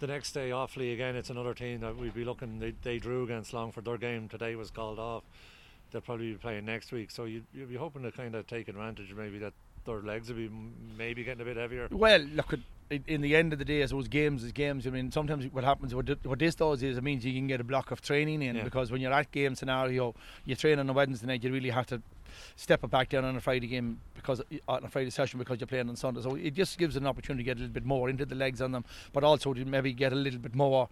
the 0.00 0.06
next 0.06 0.32
day, 0.32 0.50
Offaly 0.50 0.94
again, 0.94 1.14
it's 1.14 1.30
another 1.30 1.54
team 1.54 1.80
that 1.80 1.96
we'd 1.96 2.14
be 2.14 2.24
looking. 2.24 2.58
They, 2.58 2.74
they 2.82 2.98
drew 2.98 3.22
against 3.22 3.52
Longford. 3.52 3.84
Their 3.84 3.98
game 3.98 4.28
today 4.28 4.54
was 4.56 4.70
called 4.70 4.98
off. 4.98 5.22
They'll 5.92 6.00
probably 6.00 6.32
be 6.32 6.38
playing 6.38 6.64
next 6.64 6.92
week, 6.92 7.10
so 7.10 7.24
you 7.24 7.42
you'd 7.52 7.68
be 7.68 7.76
hoping 7.76 8.02
to 8.02 8.12
kind 8.12 8.34
of 8.34 8.46
take 8.46 8.68
advantage, 8.68 9.12
maybe 9.14 9.38
that 9.38 9.52
their 9.84 10.00
legs 10.00 10.28
will 10.28 10.36
be 10.36 10.50
maybe 10.96 11.24
getting 11.24 11.42
a 11.42 11.44
bit 11.44 11.56
heavier. 11.56 11.88
Well, 11.90 12.20
look, 12.20 12.54
in 12.90 13.20
the 13.20 13.36
end 13.36 13.52
of 13.52 13.58
the 13.58 13.64
day, 13.64 13.82
as 13.82 13.90
those 13.90 14.08
games 14.08 14.42
is 14.42 14.52
games. 14.52 14.86
I 14.86 14.90
mean, 14.90 15.12
sometimes 15.12 15.46
what 15.52 15.64
happens, 15.64 15.94
what, 15.94 16.08
what 16.24 16.38
this 16.38 16.54
does 16.54 16.82
is 16.82 16.96
it 16.96 17.04
means 17.04 17.24
you 17.24 17.32
can 17.32 17.46
get 17.46 17.60
a 17.60 17.64
block 17.64 17.90
of 17.90 18.00
training 18.00 18.42
in 18.42 18.56
yeah. 18.56 18.64
because 18.64 18.90
when 18.90 19.00
you're 19.00 19.12
at 19.12 19.30
game 19.30 19.54
scenario, 19.54 20.14
you 20.44 20.56
train 20.56 20.78
on 20.78 20.88
a 20.88 20.92
Wednesday 20.92 21.26
night, 21.26 21.44
you 21.44 21.52
really 21.52 21.70
have 21.70 21.86
to 21.86 22.02
step 22.56 22.84
it 22.84 22.90
back 22.90 23.08
down 23.08 23.24
on 23.24 23.36
a 23.36 23.40
Friday 23.40 23.66
game 23.66 24.00
because 24.14 24.40
uh, 24.40 24.44
on 24.68 24.84
a 24.84 24.88
Friday 24.88 25.10
session 25.10 25.38
because 25.38 25.60
you're 25.60 25.66
playing 25.66 25.88
on 25.88 25.96
Sunday. 25.96 26.22
So 26.22 26.34
it 26.34 26.54
just 26.54 26.78
gives 26.78 26.96
an 26.96 27.06
opportunity 27.06 27.44
to 27.44 27.50
get 27.50 27.56
a 27.56 27.60
little 27.60 27.74
bit 27.74 27.84
more 27.84 28.08
into 28.08 28.26
the 28.26 28.34
legs 28.34 28.60
on 28.60 28.72
them, 28.72 28.84
but 29.12 29.24
also 29.24 29.54
to 29.54 29.64
maybe 29.64 29.92
get 29.92 30.12
a 30.12 30.16
little 30.16 30.40
bit 30.40 30.54
more 30.54 30.88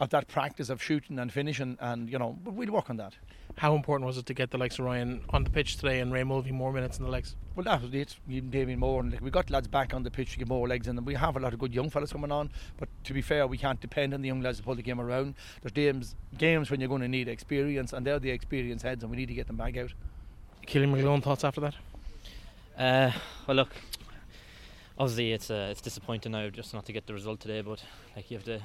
of 0.00 0.08
that 0.10 0.26
practice 0.28 0.70
of 0.70 0.82
shooting 0.82 1.18
and 1.18 1.30
finishing, 1.30 1.76
and 1.78 2.10
you 2.10 2.18
know, 2.18 2.36
but 2.42 2.54
we'll 2.54 2.72
work 2.72 2.88
on 2.88 2.96
that. 2.96 3.14
How 3.56 3.74
important 3.74 4.06
was 4.06 4.16
it 4.16 4.24
to 4.26 4.34
get 4.34 4.50
the 4.50 4.56
likes 4.56 4.78
of 4.78 4.86
Ryan 4.86 5.22
on 5.30 5.44
the 5.44 5.50
pitch 5.50 5.76
today 5.76 6.00
and 6.00 6.10
Ray 6.10 6.24
Mulvey 6.24 6.52
more 6.52 6.72
minutes 6.72 6.98
in 6.98 7.04
the 7.04 7.10
legs? 7.10 7.36
Well, 7.54 7.64
that 7.64 7.82
was 7.82 7.92
it. 7.92 8.16
Damien 8.50 8.78
Moore, 8.78 9.02
and 9.02 9.12
like, 9.12 9.20
we 9.20 9.30
got 9.30 9.50
lads 9.50 9.68
back 9.68 9.92
on 9.92 10.02
the 10.02 10.10
pitch 10.10 10.32
to 10.32 10.38
get 10.38 10.48
more 10.48 10.66
legs 10.66 10.88
in 10.88 10.96
them. 10.96 11.04
We 11.04 11.14
have 11.14 11.36
a 11.36 11.40
lot 11.40 11.52
of 11.52 11.58
good 11.58 11.74
young 11.74 11.90
fellas 11.90 12.12
coming 12.12 12.32
on, 12.32 12.50
but 12.78 12.88
to 13.04 13.12
be 13.12 13.20
fair, 13.20 13.46
we 13.46 13.58
can't 13.58 13.80
depend 13.80 14.14
on 14.14 14.22
the 14.22 14.28
young 14.28 14.40
lads 14.40 14.58
to 14.58 14.64
pull 14.64 14.74
the 14.74 14.82
game 14.82 15.00
around. 15.00 15.34
There's 15.60 15.72
games, 15.72 16.14
games 16.38 16.70
when 16.70 16.80
you're 16.80 16.88
going 16.88 17.02
to 17.02 17.08
need 17.08 17.28
experience, 17.28 17.92
and 17.92 18.06
they're 18.06 18.18
the 18.18 18.30
experienced 18.30 18.84
heads, 18.84 19.02
and 19.02 19.10
we 19.10 19.18
need 19.18 19.28
to 19.28 19.34
get 19.34 19.48
them 19.48 19.56
back 19.56 19.76
out. 19.76 19.92
Killian 20.66 20.94
McGlone, 20.94 21.22
thoughts 21.22 21.44
after 21.44 21.60
that? 21.60 21.74
Uh, 22.78 23.12
well, 23.46 23.56
look, 23.56 23.74
obviously 24.98 25.32
it's 25.32 25.50
uh, 25.50 25.68
it's 25.70 25.80
disappointing 25.80 26.32
now 26.32 26.48
just 26.48 26.72
not 26.74 26.86
to 26.86 26.92
get 26.92 27.06
the 27.06 27.14
result 27.14 27.40
today, 27.40 27.60
but 27.60 27.82
like 28.14 28.30
you 28.30 28.36
have 28.36 28.44
to 28.44 28.60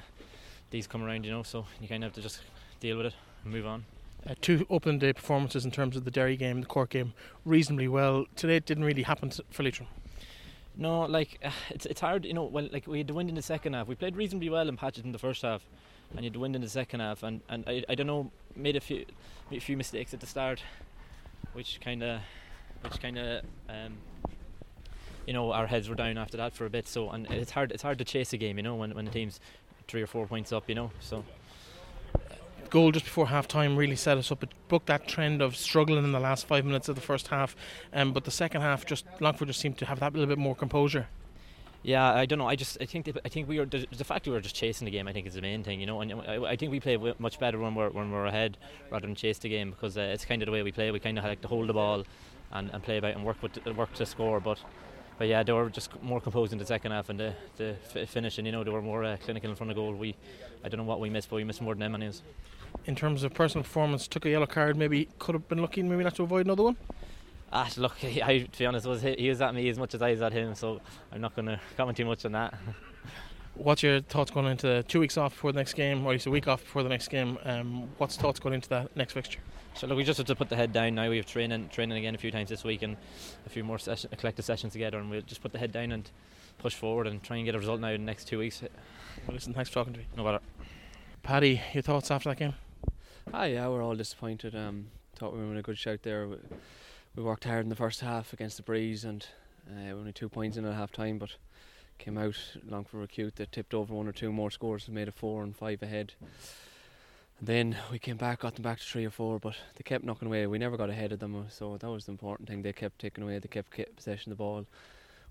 these 0.69 0.87
come 0.87 1.03
around, 1.03 1.25
you 1.25 1.31
know, 1.31 1.43
so 1.43 1.65
you 1.79 1.87
kind 1.87 2.03
of 2.03 2.09
have 2.09 2.15
to 2.15 2.21
just 2.21 2.41
deal 2.79 2.97
with 2.97 3.07
it 3.07 3.13
and 3.43 3.53
move 3.53 3.65
on. 3.65 3.85
Uh, 4.27 4.33
two 4.41 4.65
opening 4.69 4.99
day 4.99 5.13
performances 5.13 5.65
in 5.65 5.71
terms 5.71 5.95
of 5.95 6.03
the 6.03 6.11
Derry 6.11 6.35
game, 6.35 6.59
the 6.59 6.65
Cork 6.65 6.89
game, 6.89 7.13
reasonably 7.45 7.87
well. 7.87 8.25
Today 8.35 8.57
it 8.57 8.65
didn't 8.65 8.83
really 8.83 9.03
happen 9.03 9.31
for 9.51 9.63
Leitrim. 9.63 9.87
No, 10.77 11.01
like 11.01 11.39
uh, 11.43 11.51
it's 11.69 11.85
it's 11.85 12.01
hard, 12.01 12.25
you 12.25 12.33
know. 12.33 12.43
Well, 12.43 12.67
like 12.71 12.87
we 12.87 12.99
had 12.99 13.07
the 13.07 13.13
wind 13.13 13.29
in 13.29 13.35
the 13.35 13.41
second 13.41 13.73
half. 13.73 13.87
We 13.87 13.95
played 13.95 14.15
reasonably 14.15 14.49
well 14.49 14.67
in 14.67 14.77
patches 14.77 15.03
in 15.03 15.11
the 15.11 15.19
first 15.19 15.41
half, 15.41 15.63
and 16.11 16.21
you 16.21 16.25
had 16.25 16.33
the 16.33 16.39
wind 16.39 16.55
in 16.55 16.61
the 16.61 16.69
second 16.69 16.99
half. 16.99 17.23
And, 17.23 17.41
and 17.49 17.63
I, 17.67 17.83
I 17.87 17.95
don't 17.95 18.07
know, 18.07 18.31
made 18.55 18.75
a 18.75 18.81
few 18.81 19.05
made 19.49 19.57
a 19.57 19.65
few 19.65 19.77
mistakes 19.77 20.13
at 20.13 20.19
the 20.19 20.27
start, 20.27 20.61
which 21.55 21.79
kind 21.79 22.03
of 22.03 22.19
which 22.81 23.01
kind 23.01 23.17
of 23.17 23.43
um, 23.69 23.93
you 25.25 25.33
know 25.33 25.51
our 25.53 25.65
heads 25.65 25.87
were 25.87 25.95
down 25.95 26.17
after 26.17 26.37
that 26.37 26.53
for 26.53 26.65
a 26.65 26.69
bit. 26.69 26.87
So 26.87 27.09
and 27.09 27.25
it's 27.31 27.51
hard 27.51 27.71
it's 27.71 27.81
hard 27.81 27.97
to 27.99 28.03
chase 28.05 28.33
a 28.33 28.37
game, 28.37 28.57
you 28.57 28.63
know, 28.63 28.75
when 28.75 28.93
when 28.93 29.05
the 29.05 29.11
team's 29.11 29.39
three 29.87 30.01
or 30.01 30.07
four 30.07 30.27
points 30.27 30.51
up, 30.51 30.67
you 30.67 30.75
know. 30.75 30.91
So 30.99 31.23
goal 32.69 32.91
just 32.91 33.05
before 33.05 33.27
half 33.27 33.47
time 33.47 33.77
really 33.77 33.95
set 33.95 34.17
us 34.17 34.31
up. 34.31 34.43
It 34.43 34.49
broke 34.67 34.85
that 34.87 35.07
trend 35.07 35.41
of 35.41 35.55
struggling 35.55 36.03
in 36.03 36.11
the 36.11 36.19
last 36.19 36.45
five 36.45 36.65
minutes 36.65 36.89
of 36.89 36.95
the 36.95 37.01
first 37.01 37.27
half, 37.29 37.55
um, 37.93 38.11
but 38.11 38.25
the 38.25 38.31
second 38.31 38.61
half, 38.61 38.85
just 38.85 39.05
Longford 39.21 39.47
just 39.47 39.61
seemed 39.61 39.77
to 39.77 39.85
have 39.85 39.99
that 40.01 40.13
little 40.13 40.27
bit 40.27 40.37
more 40.37 40.55
composure. 40.55 41.07
Yeah, 41.85 42.11
I 42.11 42.25
don't 42.25 42.39
know. 42.39 42.47
I 42.47 42.55
just 42.55 42.79
I 42.81 42.85
think 42.85 43.11
I 43.23 43.29
think 43.29 43.47
we 43.47 43.59
were 43.59 43.65
the, 43.67 43.85
the, 43.95 44.03
fact 44.03 44.25
we 44.25 44.33
were 44.33 44.41
just 44.41 44.55
chasing 44.55 44.85
the 44.85 44.91
game. 44.91 45.07
I 45.07 45.13
think 45.13 45.27
is 45.27 45.35
the 45.35 45.41
main 45.41 45.63
thing, 45.63 45.79
you 45.79 45.85
know. 45.85 46.01
And 46.01 46.13
I, 46.13 46.53
I 46.53 46.55
think 46.55 46.71
we 46.71 46.79
play 46.79 46.97
much 47.19 47.39
better 47.39 47.59
when 47.59 47.75
we're 47.75 47.91
when 47.91 48.11
we're 48.11 48.25
ahead 48.25 48.57
rather 48.89 49.05
than 49.05 49.13
chase 49.13 49.37
the 49.37 49.49
game 49.49 49.69
because 49.69 49.95
uh, 49.95 50.01
it's 50.01 50.25
kind 50.25 50.41
of 50.41 50.47
the 50.47 50.51
way 50.51 50.63
we 50.63 50.71
play. 50.71 50.89
We 50.89 50.99
kind 50.99 51.19
of 51.19 51.23
like 51.23 51.41
to 51.41 51.47
hold 51.47 51.69
the 51.69 51.73
ball 51.73 52.03
and, 52.51 52.71
and 52.73 52.81
play 52.81 52.97
about 52.97 53.13
and 53.13 53.23
work 53.23 53.39
with 53.43 53.63
work 53.67 53.93
to 53.93 54.05
score, 54.07 54.39
but 54.39 54.57
but 55.19 55.27
yeah, 55.27 55.43
they 55.43 55.51
were 55.51 55.69
just 55.69 56.01
more 56.01 56.19
composed 56.19 56.53
in 56.53 56.57
the 56.57 56.65
second 56.65 56.91
half 56.91 57.09
and 57.09 57.19
the, 57.19 57.35
the 57.57 57.75
f- 57.95 58.09
finish, 58.09 58.39
and 58.39 58.47
you 58.47 58.51
know 58.51 58.63
they 58.63 58.71
were 58.71 58.81
more 58.81 59.03
uh, 59.03 59.17
clinical 59.23 59.51
in 59.51 59.55
front 59.55 59.69
of 59.69 59.75
goal. 59.77 59.93
We, 59.93 60.15
I 60.63 60.69
don't 60.69 60.79
know 60.79 60.85
what 60.85 60.99
we 60.99 61.11
missed, 61.11 61.29
but 61.29 61.35
we 61.35 61.43
missed 61.43 61.61
more 61.61 61.75
than 61.75 61.81
them, 61.81 61.93
anyways. 61.93 62.23
In 62.85 62.95
terms 62.95 63.23
of 63.23 63.33
personal 63.35 63.63
performance, 63.63 64.07
took 64.07 64.25
a 64.25 64.29
yellow 64.29 64.47
card. 64.47 64.75
Maybe 64.75 65.07
could 65.19 65.35
have 65.35 65.47
been 65.47 65.59
lucky, 65.59 65.83
maybe 65.83 66.03
not 66.03 66.15
to 66.15 66.23
avoid 66.23 66.47
another 66.47 66.63
one. 66.63 66.77
Ah, 67.51 67.69
look, 67.77 67.95
I, 68.03 68.39
to 68.51 68.59
be 68.59 68.65
honest, 68.65 68.85
was 68.85 69.01
he 69.01 69.29
was 69.29 69.41
at 69.41 69.53
me 69.53 69.69
as 69.69 69.77
much 69.77 69.93
as 69.93 70.01
I 70.01 70.11
was 70.11 70.21
at 70.21 70.33
him, 70.33 70.55
so 70.55 70.81
I'm 71.11 71.21
not 71.21 71.35
going 71.35 71.45
to 71.47 71.59
comment 71.77 71.97
too 71.97 72.05
much 72.05 72.25
on 72.25 72.33
that. 72.33 72.53
What's 73.55 73.83
your 73.83 74.01
thoughts 74.01 74.31
going 74.31 74.47
into 74.47 74.83
two 74.83 74.99
weeks 74.99 75.17
off 75.17 75.33
before 75.33 75.53
the 75.53 75.59
next 75.59 75.73
game, 75.73 76.05
or 76.05 76.09
at 76.09 76.13
least 76.13 76.25
a 76.25 76.31
week 76.31 76.47
off 76.47 76.61
before 76.61 76.83
the 76.83 76.89
next 76.89 77.07
game? 77.07 77.37
Um, 77.45 77.87
what's 77.97 78.17
thoughts 78.17 78.37
going 78.37 78.53
into 78.53 78.67
that 78.67 78.93
next 78.97 79.13
fixture? 79.13 79.39
So 79.75 79.87
look, 79.87 79.95
we 79.95 80.03
just 80.03 80.17
have 80.17 80.27
to 80.27 80.35
put 80.35 80.49
the 80.49 80.57
head 80.57 80.73
down 80.73 80.95
now. 80.95 81.09
We 81.09 81.15
have 81.15 81.25
training, 81.25 81.69
training 81.69 81.97
again 81.97 82.15
a 82.15 82.17
few 82.17 82.31
times 82.31 82.49
this 82.49 82.65
week, 82.65 82.81
and 82.81 82.97
a 83.45 83.49
few 83.49 83.63
more 83.63 83.79
session, 83.79 84.09
collective 84.17 84.43
sessions 84.43 84.73
together, 84.73 84.97
and 84.97 85.09
we'll 85.09 85.21
just 85.21 85.41
put 85.41 85.53
the 85.53 85.57
head 85.57 85.71
down 85.71 85.93
and 85.93 86.11
push 86.57 86.75
forward 86.75 87.07
and 87.07 87.23
try 87.23 87.37
and 87.37 87.45
get 87.45 87.55
a 87.55 87.57
result 87.57 87.79
now 87.79 87.89
in 87.89 88.01
the 88.01 88.05
next 88.05 88.27
two 88.27 88.39
weeks. 88.39 88.61
Well, 88.61 89.35
listen, 89.35 89.53
thanks 89.53 89.69
for 89.69 89.75
talking 89.75 89.93
to 89.93 89.99
me. 89.99 90.07
No 90.17 90.25
matter. 90.25 90.39
Paddy, 91.23 91.61
your 91.73 91.81
thoughts 91.81 92.11
after 92.11 92.27
that 92.29 92.37
game? 92.37 92.55
Ah, 93.33 93.45
yeah, 93.45 93.67
we're 93.69 93.81
all 93.81 93.95
disappointed. 93.95 94.53
Um, 94.53 94.87
thought 95.15 95.33
we 95.33 95.39
were 95.39 95.51
in 95.51 95.57
a 95.57 95.61
good 95.61 95.77
shout 95.77 95.99
there. 96.03 96.27
We, 97.15 97.23
worked 97.23 97.45
hard 97.45 97.63
in 97.63 97.69
the 97.69 97.75
first 97.75 98.01
half 98.01 98.33
against 98.33 98.57
the 98.57 98.63
breeze, 98.63 99.05
and 99.05 99.25
uh, 99.71 99.91
only 99.91 100.11
two 100.11 100.27
points 100.27 100.57
in 100.57 100.65
at 100.65 100.73
half 100.73 100.91
time, 100.91 101.17
but 101.17 101.29
came 101.97 102.17
out 102.17 102.35
long 102.67 102.83
for 102.83 102.97
recute 102.97 103.37
that 103.37 103.53
tipped 103.53 103.73
over 103.73 103.93
one 103.93 104.07
or 104.07 104.11
two 104.11 104.33
more 104.33 104.51
scores 104.51 104.87
and 104.87 104.95
made 104.95 105.07
a 105.07 105.13
four 105.13 105.41
and 105.43 105.55
five 105.55 105.81
ahead. 105.81 106.11
And 107.39 107.47
then 107.47 107.77
we 107.89 107.99
came 107.99 108.17
back, 108.17 108.39
got 108.39 108.55
them 108.55 108.63
back 108.63 108.79
to 108.79 108.83
three 108.83 109.05
or 109.05 109.11
four, 109.11 109.39
but 109.39 109.55
they 109.75 109.83
kept 109.83 110.03
knocking 110.03 110.27
away. 110.27 110.45
We 110.45 110.57
never 110.57 110.75
got 110.75 110.89
ahead 110.89 111.13
of 111.13 111.19
them, 111.19 111.45
so 111.49 111.77
that 111.77 111.89
was 111.89 112.05
the 112.05 112.11
important 112.11 112.49
thing. 112.49 112.61
They 112.61 112.73
kept 112.73 112.99
taking 112.99 113.23
away, 113.23 113.39
they 113.39 113.47
kept 113.47 113.71
possession 113.95 114.33
of 114.33 114.37
the 114.37 114.43
ball. 114.43 114.65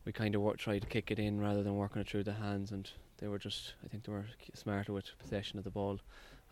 We 0.06 0.12
kind 0.12 0.34
of 0.34 0.56
tried 0.56 0.82
to 0.82 0.88
kick 0.88 1.10
it 1.10 1.18
in 1.18 1.38
rather 1.38 1.62
than 1.62 1.76
working 1.76 2.00
it 2.00 2.08
through 2.08 2.24
the 2.24 2.32
hands, 2.32 2.72
and 2.72 2.90
they 3.18 3.28
were 3.28 3.38
just, 3.38 3.74
I 3.84 3.88
think 3.88 4.04
they 4.04 4.12
were 4.12 4.26
smarter 4.54 4.94
with 4.94 5.18
possession 5.18 5.58
of 5.58 5.64
the 5.64 5.70
ball. 5.70 5.90
And 5.90 6.00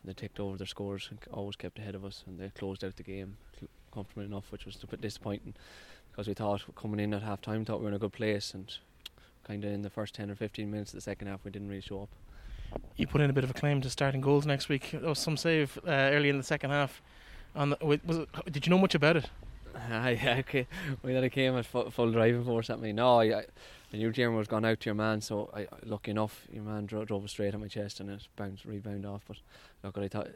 they 0.04 0.12
ticked 0.12 0.40
over 0.40 0.58
their 0.58 0.66
scores 0.66 1.08
and 1.10 1.18
always 1.32 1.56
kept 1.56 1.78
ahead 1.78 1.94
of 1.94 2.04
us, 2.04 2.22
and 2.26 2.38
they 2.38 2.50
closed 2.50 2.84
out 2.84 2.96
the 2.96 3.02
game 3.02 3.38
comfortably 3.92 4.24
enough, 4.24 4.50
which 4.50 4.66
was 4.66 4.78
a 4.82 4.86
bit 4.86 5.00
disappointing 5.00 5.54
because 6.10 6.28
we 6.28 6.34
thought 6.34 6.62
coming 6.74 7.00
in 7.00 7.14
at 7.14 7.22
half 7.22 7.40
time, 7.40 7.64
thought 7.64 7.78
we 7.78 7.84
were 7.84 7.90
in 7.90 7.94
a 7.94 7.98
good 7.98 8.12
place, 8.12 8.52
and 8.52 8.76
kind 9.46 9.64
of 9.64 9.72
in 9.72 9.82
the 9.82 9.90
first 9.90 10.14
10 10.14 10.30
or 10.30 10.34
15 10.34 10.70
minutes 10.70 10.90
of 10.92 10.96
the 10.96 11.00
second 11.00 11.28
half, 11.28 11.40
we 11.44 11.50
didn't 11.50 11.68
really 11.68 11.80
show 11.80 12.02
up 12.02 12.08
you 12.96 13.06
put 13.06 13.20
in 13.20 13.30
a 13.30 13.32
bit 13.32 13.44
of 13.44 13.50
a 13.50 13.54
claim 13.54 13.80
to 13.80 13.90
starting 13.90 14.20
goals 14.20 14.46
next 14.46 14.68
week. 14.68 14.90
There 14.92 15.08
was 15.08 15.18
some 15.18 15.36
save 15.36 15.78
uh, 15.86 15.90
early 15.90 16.28
in 16.28 16.36
the 16.36 16.42
second 16.42 16.70
half. 16.70 17.02
On 17.54 17.70
the, 17.70 17.78
was 17.82 18.18
it, 18.18 18.28
did 18.50 18.66
you 18.66 18.70
know 18.70 18.78
much 18.78 18.94
about 18.94 19.16
it? 19.16 19.30
yeah, 19.90 20.36
okay. 20.40 20.66
We 21.02 21.14
had 21.14 21.24
a 21.24 21.30
came 21.30 21.56
at 21.56 21.66
full, 21.66 21.90
full 21.90 22.12
driving 22.12 22.44
force 22.44 22.70
at 22.70 22.80
me. 22.80 22.92
No, 22.92 23.20
I, 23.20 23.40
I 23.40 23.44
knew 23.92 24.10
Jeremy 24.10 24.36
was 24.36 24.48
gone 24.48 24.64
out 24.64 24.80
to 24.80 24.86
your 24.86 24.94
man, 24.94 25.20
so 25.20 25.50
I, 25.54 25.66
lucky 25.84 26.10
enough, 26.10 26.46
your 26.52 26.62
man 26.62 26.86
drove, 26.86 27.08
drove 27.08 27.28
straight 27.28 27.54
at 27.54 27.60
my 27.60 27.68
chest 27.68 28.00
and 28.00 28.10
it 28.10 28.26
bounced, 28.36 28.64
rebound 28.64 29.04
off. 29.04 29.22
But 29.26 29.38
look, 29.82 29.98
I 29.98 30.08
thought 30.08 30.28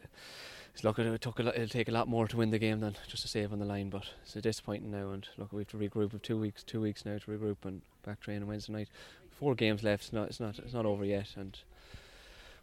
it's 0.77 0.85
look, 0.85 0.99
it 0.99 1.21
took 1.23 1.41
a, 1.41 1.55
it'll 1.55 1.69
take 1.69 1.89
a 1.89 1.93
lot 1.93 2.07
more 2.07 2.29
to 2.29 2.37
win 2.37 2.51
the 2.51 2.59
game 2.59 2.81
than 2.81 2.99
just 3.09 3.25
a 3.25 3.29
save 3.29 3.51
on 3.51 3.61
the 3.61 3.65
line. 3.65 3.89
But 3.89 4.05
it's 4.23 4.35
disappointing 4.35 4.91
now, 4.91 5.09
and 5.09 5.27
look, 5.39 5.51
we 5.51 5.63
have 5.63 5.69
to 5.69 5.79
regroup. 5.79 6.13
With 6.13 6.21
two 6.21 6.39
weeks, 6.39 6.63
two 6.63 6.83
weeks 6.83 7.07
now 7.07 7.17
to 7.17 7.31
regroup 7.31 7.65
and 7.65 7.81
back 8.05 8.21
training 8.21 8.47
Wednesday 8.47 8.75
night. 8.75 8.89
Four 9.31 9.55
games 9.55 9.83
left. 9.83 10.05
It's 10.05 10.13
not, 10.13 10.29
it's 10.29 10.39
not, 10.39 10.59
it's 10.59 10.75
not 10.75 10.85
over 10.85 11.03
yet, 11.03 11.29
and 11.37 11.59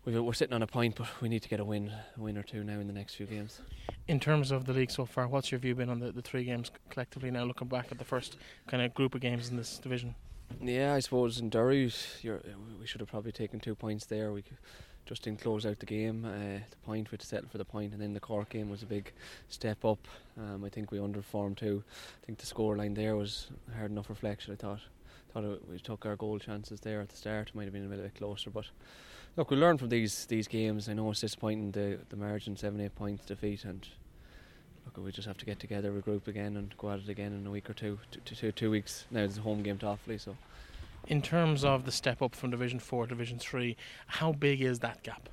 we 0.05 0.15
are 0.15 0.33
sitting 0.33 0.53
on 0.53 0.61
a 0.61 0.67
point, 0.67 0.95
but 0.95 1.07
we 1.21 1.29
need 1.29 1.41
to 1.41 1.49
get 1.49 1.59
a 1.59 1.65
win, 1.65 1.91
a 2.15 2.21
win 2.21 2.37
or 2.37 2.43
two 2.43 2.63
now 2.63 2.79
in 2.79 2.85
the 2.85 2.93
next 2.93 3.15
few 3.15 3.25
games. 3.25 3.61
In 4.07 4.19
terms 4.19 4.51
of 4.51 4.65
the 4.65 4.73
league 4.73 4.91
so 4.91 5.07
far, 5.07 5.27
what's 5.27 5.51
your 5.51 5.59
view 5.59 5.73
been 5.73 5.89
on 5.89 5.99
the, 5.99 6.11
the 6.11 6.21
three 6.21 6.43
games 6.43 6.69
collectively 6.91 7.31
now, 7.31 7.45
looking 7.45 7.67
back 7.67 7.87
at 7.91 7.97
the 7.97 8.05
first 8.05 8.37
kind 8.67 8.83
of 8.83 8.93
group 8.93 9.15
of 9.15 9.21
games 9.21 9.49
in 9.49 9.57
this 9.57 9.79
division? 9.79 10.13
Yeah, 10.61 10.93
I 10.93 10.99
suppose 10.99 11.39
in 11.39 11.49
Derry, 11.49 11.91
we 12.23 12.85
should 12.85 13.01
have 13.01 13.09
probably 13.09 13.31
taken 13.31 13.59
two 13.59 13.73
points 13.73 14.05
there. 14.05 14.31
We 14.31 14.43
just 15.05 15.23
didn't 15.23 15.41
close 15.41 15.65
out 15.65 15.79
the 15.79 15.85
game. 15.85 16.25
Uh, 16.25 16.59
the 16.69 16.77
point, 16.85 17.11
we 17.11 17.15
had 17.15 17.19
to 17.21 17.25
settle 17.25 17.49
for 17.49 17.57
the 17.57 17.65
point, 17.65 17.93
and 17.93 18.01
then 18.01 18.13
the 18.13 18.19
Cork 18.19 18.49
game 18.49 18.69
was 18.69 18.83
a 18.83 18.85
big 18.85 19.11
step 19.49 19.83
up. 19.83 20.07
Um, 20.37 20.63
I 20.63 20.69
think 20.69 20.91
we 20.91 20.97
underperformed 20.97 21.57
too. 21.57 21.83
I 22.21 22.25
think 22.25 22.39
the 22.39 22.45
scoreline 22.45 22.95
there 22.95 23.15
was 23.15 23.47
hard 23.77 23.91
enough 23.91 24.09
reflection. 24.09 24.53
I 24.53 24.55
thought, 24.55 24.79
thought 25.33 25.43
it, 25.43 25.61
we 25.69 25.79
took 25.79 26.05
our 26.05 26.15
goal 26.15 26.39
chances 26.39 26.79
there 26.79 27.01
at 27.01 27.09
the 27.09 27.17
start. 27.17 27.51
Might 27.53 27.65
have 27.65 27.73
been 27.73 27.85
a 27.85 27.89
little 27.89 28.05
bit 28.05 28.15
closer, 28.15 28.49
but 28.49 28.65
look, 29.35 29.51
we 29.51 29.57
learn 29.57 29.77
from 29.77 29.89
these 29.89 30.25
these 30.25 30.47
games. 30.47 30.87
I 30.87 30.93
know 30.93 31.11
it's 31.11 31.21
disappointing 31.21 31.71
the 31.71 31.99
the 32.09 32.15
margin 32.15 32.55
seven 32.55 32.79
eight 32.79 32.95
points 32.95 33.25
defeat, 33.25 33.65
and 33.65 33.85
look, 34.85 35.03
we 35.03 35.11
just 35.11 35.27
have 35.27 35.37
to 35.37 35.45
get 35.45 35.59
together, 35.59 35.91
regroup 35.91 36.27
again, 36.27 36.55
and 36.55 36.73
go 36.77 36.91
at 36.91 36.99
it 36.99 37.09
again 37.09 37.33
in 37.33 37.45
a 37.45 37.51
week 37.51 37.69
or 37.69 37.73
two. 37.73 37.99
Two, 38.11 38.35
two, 38.35 38.51
two 38.51 38.71
weeks 38.71 39.05
now. 39.11 39.21
It's 39.21 39.37
a 39.37 39.41
home 39.41 39.63
game 39.63 39.77
to 39.79 39.85
Offaly, 39.85 40.19
so. 40.19 40.37
In 41.07 41.21
terms 41.21 41.65
of 41.65 41.85
the 41.85 41.91
step 41.91 42.21
up 42.21 42.35
from 42.35 42.51
Division 42.51 42.79
Four 42.79 43.05
to 43.05 43.09
Division 43.09 43.37
Three, 43.37 43.75
how 44.07 44.31
big 44.31 44.61
is 44.61 44.79
that 44.79 45.03
gap? 45.03 45.27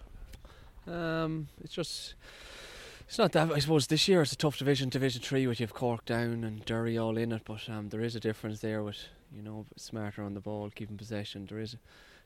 Um, 0.86 1.48
it's 1.62 1.72
just 1.72 2.14
it's 3.06 3.18
not 3.18 3.32
that. 3.32 3.52
I 3.52 3.58
suppose 3.60 3.86
this 3.86 4.08
year 4.08 4.22
it's 4.22 4.32
a 4.32 4.36
tough 4.36 4.58
division, 4.58 4.88
Division 4.88 5.22
Three, 5.22 5.46
with 5.46 5.60
you 5.60 5.66
have 5.66 5.74
Cork 5.74 6.04
down 6.04 6.42
and 6.42 6.64
Derry 6.64 6.98
all 6.98 7.16
in 7.16 7.30
it. 7.30 7.42
But 7.44 7.68
um, 7.68 7.88
there 7.88 8.00
is 8.00 8.16
a 8.16 8.20
difference 8.20 8.60
there 8.60 8.82
with 8.82 8.98
you 9.34 9.42
know 9.42 9.64
smarter 9.76 10.22
on 10.22 10.34
the 10.34 10.40
ball, 10.40 10.70
keeping 10.70 10.96
possession. 10.96 11.46
There 11.46 11.60
is 11.60 11.76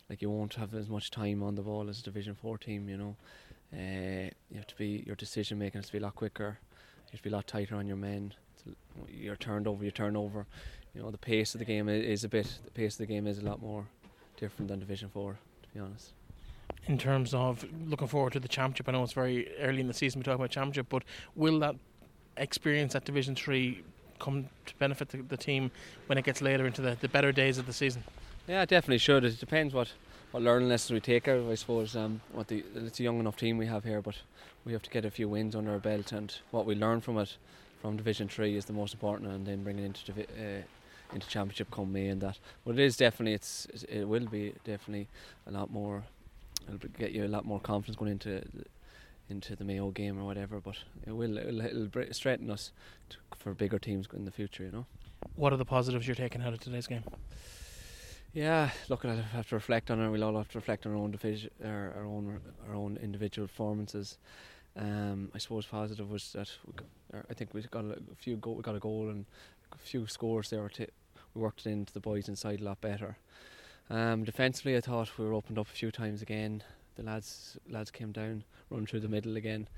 like 0.08 0.22
you 0.22 0.30
won't 0.30 0.54
have 0.54 0.74
as 0.74 0.88
much 0.88 1.10
time 1.10 1.42
on 1.42 1.54
the 1.54 1.62
ball 1.62 1.88
as 1.90 2.00
a 2.00 2.02
Division 2.02 2.34
Four 2.34 2.56
team. 2.56 2.88
You 2.88 2.96
know, 2.96 3.16
uh, 3.74 4.30
you 4.50 4.56
have 4.56 4.66
to 4.68 4.76
be 4.76 5.02
your 5.06 5.16
decision 5.16 5.58
making 5.58 5.80
has 5.80 5.86
to 5.86 5.92
be 5.92 5.98
a 5.98 6.02
lot 6.02 6.14
quicker. 6.14 6.58
You 7.06 7.12
have 7.12 7.20
to 7.20 7.24
be 7.24 7.30
a 7.30 7.36
lot 7.36 7.46
tighter 7.46 7.76
on 7.76 7.86
your 7.86 7.96
men. 7.98 8.32
You're 9.08 9.36
turned 9.36 9.66
over, 9.66 9.84
you 9.84 9.90
turn 9.90 10.16
over. 10.16 10.46
You 10.94 11.02
know 11.02 11.10
the 11.10 11.18
pace 11.18 11.54
of 11.54 11.58
the 11.58 11.64
game 11.64 11.88
is 11.88 12.24
a 12.24 12.28
bit. 12.28 12.58
The 12.64 12.70
pace 12.70 12.94
of 12.94 12.98
the 12.98 13.06
game 13.06 13.26
is 13.26 13.38
a 13.38 13.44
lot 13.44 13.60
more 13.60 13.84
different 14.36 14.68
than 14.68 14.78
Division 14.78 15.08
Four, 15.08 15.38
to 15.62 15.68
be 15.74 15.80
honest 15.80 16.12
in 16.86 16.98
terms 16.98 17.32
of 17.32 17.64
looking 17.86 18.08
forward 18.08 18.32
to 18.34 18.40
the 18.40 18.48
championship? 18.48 18.88
I 18.88 18.92
know 18.92 19.02
it's 19.02 19.12
very 19.12 19.48
early 19.58 19.80
in 19.80 19.88
the 19.88 19.94
season 19.94 20.20
we 20.20 20.24
talk 20.24 20.36
about 20.36 20.50
championship, 20.50 20.86
but 20.88 21.04
will 21.34 21.58
that 21.60 21.76
experience 22.36 22.94
at 22.94 23.04
Division 23.04 23.34
Three 23.34 23.82
come 24.18 24.48
to 24.66 24.74
benefit 24.76 25.08
the, 25.08 25.18
the, 25.18 25.36
team 25.36 25.70
when 26.06 26.18
it 26.18 26.24
gets 26.24 26.40
later 26.40 26.66
into 26.66 26.80
the, 26.80 26.96
the 27.00 27.08
better 27.08 27.32
days 27.32 27.58
of 27.58 27.66
the 27.66 27.72
season? 27.72 28.04
Yeah, 28.46 28.62
it 28.62 28.68
definitely 28.68 28.98
should. 28.98 29.24
It 29.24 29.40
depends 29.40 29.74
what, 29.74 29.92
what 30.30 30.42
learning 30.42 30.68
lessons 30.68 30.92
we 30.92 31.00
take 31.00 31.26
out 31.28 31.38
of. 31.38 31.50
I 31.50 31.54
suppose 31.54 31.96
um, 31.96 32.20
what 32.32 32.48
the 32.48 32.64
it's 32.74 33.00
a 33.00 33.02
young 33.02 33.18
enough 33.18 33.36
team 33.36 33.58
we 33.58 33.66
have 33.66 33.84
here, 33.84 34.02
but 34.02 34.16
we 34.64 34.72
have 34.72 34.82
to 34.82 34.90
get 34.90 35.04
a 35.04 35.10
few 35.10 35.28
wins 35.28 35.56
under 35.56 35.72
our 35.72 35.78
belt, 35.78 36.12
and 36.12 36.34
what 36.50 36.66
we 36.66 36.74
learn 36.74 37.00
from 37.00 37.18
it 37.18 37.36
from 37.80 37.96
Division 37.96 38.28
Three 38.28 38.56
is 38.56 38.66
the 38.66 38.72
most 38.72 38.94
important, 38.94 39.30
and 39.30 39.46
then 39.46 39.62
bring 39.62 39.78
it 39.78 39.84
into 39.84 40.12
uh, 40.12 40.62
into 41.14 41.28
championship 41.28 41.70
come 41.70 41.92
May 41.92 42.08
and 42.08 42.20
that. 42.20 42.38
But 42.64 42.78
it 42.78 42.80
is 42.80 42.96
definitely 42.96 43.34
it's 43.34 43.66
it 43.88 44.04
will 44.04 44.26
be 44.26 44.54
definitely 44.64 45.08
a 45.46 45.50
lot 45.50 45.70
more 45.70 46.04
it'll 46.66 46.88
get 46.98 47.12
you 47.12 47.24
a 47.24 47.28
lot 47.28 47.44
more 47.44 47.60
confidence 47.60 47.96
going 47.96 48.12
into 48.12 48.42
into 49.30 49.56
the 49.56 49.64
Mayo 49.64 49.90
game 49.90 50.18
or 50.18 50.24
whatever. 50.24 50.60
But 50.60 50.76
it 51.06 51.12
will 51.12 51.38
it'll, 51.38 51.60
it'll 51.60 52.12
straighten 52.12 52.50
us 52.50 52.72
to, 53.10 53.16
for 53.36 53.54
bigger 53.54 53.78
teams 53.78 54.06
in 54.14 54.24
the 54.24 54.30
future. 54.30 54.64
You 54.64 54.70
know. 54.70 54.86
What 55.36 55.52
are 55.52 55.56
the 55.56 55.64
positives 55.64 56.06
you're 56.06 56.14
taking 56.14 56.42
out 56.42 56.52
of 56.52 56.60
today's 56.60 56.86
game? 56.86 57.04
Yeah, 58.34 58.70
look, 58.88 59.04
I'll 59.04 59.16
have 59.16 59.48
to 59.50 59.54
reflect 59.54 59.92
on 59.92 60.00
it. 60.00 60.10
We'll 60.10 60.24
all 60.24 60.36
have 60.36 60.48
to 60.50 60.58
reflect 60.58 60.86
on 60.86 60.92
our 60.92 60.98
own 60.98 61.12
division, 61.12 61.50
our, 61.64 61.94
our 61.96 62.04
own 62.04 62.40
our 62.68 62.74
own 62.74 62.98
individual 63.00 63.46
performances. 63.46 64.18
Um, 64.76 65.30
I 65.32 65.38
suppose 65.38 65.66
positive 65.66 66.10
was 66.10 66.32
that 66.32 66.50
got, 66.74 66.86
I 67.30 67.34
think 67.34 67.54
we 67.54 67.62
got 67.62 67.84
a 67.84 67.96
few 68.16 68.36
go, 68.36 68.50
we 68.50 68.62
got 68.62 68.74
a 68.74 68.80
goal 68.80 69.08
and 69.08 69.24
a 69.72 69.78
few 69.78 70.08
scores 70.08 70.50
there. 70.50 70.68
T- 70.68 70.82
we 70.84 70.88
worked 71.34 71.66
it 71.66 71.70
into 71.70 71.92
the 71.92 72.00
boys 72.00 72.28
inside 72.28 72.60
a 72.60 72.64
lot 72.64 72.80
better. 72.80 73.16
Um, 73.90 74.24
defensively, 74.24 74.76
I 74.76 74.80
thought 74.80 75.18
we 75.18 75.24
were 75.24 75.34
opened 75.34 75.58
up 75.58 75.66
a 75.66 75.70
few 75.70 75.90
times 75.90 76.22
again. 76.22 76.62
The 76.96 77.02
lads 77.02 77.58
lads 77.68 77.90
came 77.90 78.12
down, 78.12 78.44
run 78.70 78.86
through 78.86 79.00
the 79.00 79.08
middle 79.08 79.36
again. 79.36 79.68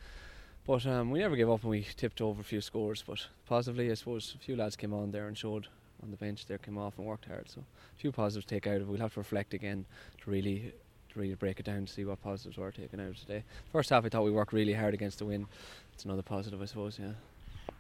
But 0.66 0.84
um, 0.86 1.10
we 1.10 1.20
never 1.20 1.36
gave 1.36 1.48
up 1.48 1.62
and 1.62 1.70
we 1.70 1.86
tipped 1.96 2.20
over 2.20 2.40
a 2.40 2.44
few 2.44 2.60
scores. 2.60 3.02
But 3.06 3.26
positively, 3.46 3.90
I 3.90 3.94
suppose 3.94 4.34
a 4.34 4.44
few 4.44 4.56
lads 4.56 4.76
came 4.76 4.92
on 4.92 5.12
there 5.12 5.28
and 5.28 5.38
showed 5.38 5.68
on 6.02 6.10
the 6.10 6.16
bench 6.16 6.46
there, 6.46 6.58
came 6.58 6.76
off 6.76 6.98
and 6.98 7.06
worked 7.06 7.26
hard. 7.26 7.48
So 7.48 7.60
a 7.60 8.00
few 8.00 8.12
positives 8.12 8.46
take 8.46 8.66
out 8.66 8.76
of 8.76 8.82
it. 8.82 8.88
We'll 8.88 9.00
have 9.00 9.14
to 9.14 9.20
reflect 9.20 9.54
again 9.54 9.86
to 10.22 10.30
really 10.30 10.72
to 11.12 11.20
really 11.20 11.34
break 11.34 11.60
it 11.60 11.66
down 11.66 11.86
to 11.86 11.92
see 11.92 12.04
what 12.04 12.22
positives 12.22 12.58
were 12.58 12.72
taken 12.72 13.00
out 13.00 13.08
of 13.08 13.20
today. 13.20 13.44
First 13.72 13.90
half, 13.90 14.04
I 14.04 14.08
thought 14.08 14.24
we 14.24 14.30
worked 14.30 14.52
really 14.52 14.74
hard 14.74 14.94
against 14.94 15.18
the 15.18 15.24
win. 15.24 15.46
It's 15.94 16.04
another 16.04 16.22
positive, 16.22 16.60
I 16.60 16.66
suppose, 16.66 16.98
yeah. 17.00 17.12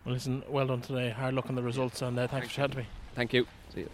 Well, 0.06 0.14
listen, 0.14 0.44
well 0.48 0.68
done 0.68 0.82
today. 0.82 1.10
Hard 1.10 1.34
luck 1.34 1.46
on 1.48 1.56
the 1.56 1.62
results 1.62 2.00
and 2.00 2.16
uh, 2.16 2.28
thanks 2.28 2.46
for 2.46 2.54
chatting 2.54 2.70
to 2.70 2.78
me. 2.78 2.86
Thank 3.16 3.32
you. 3.32 3.44
See 3.74 3.80
you. 3.80 3.90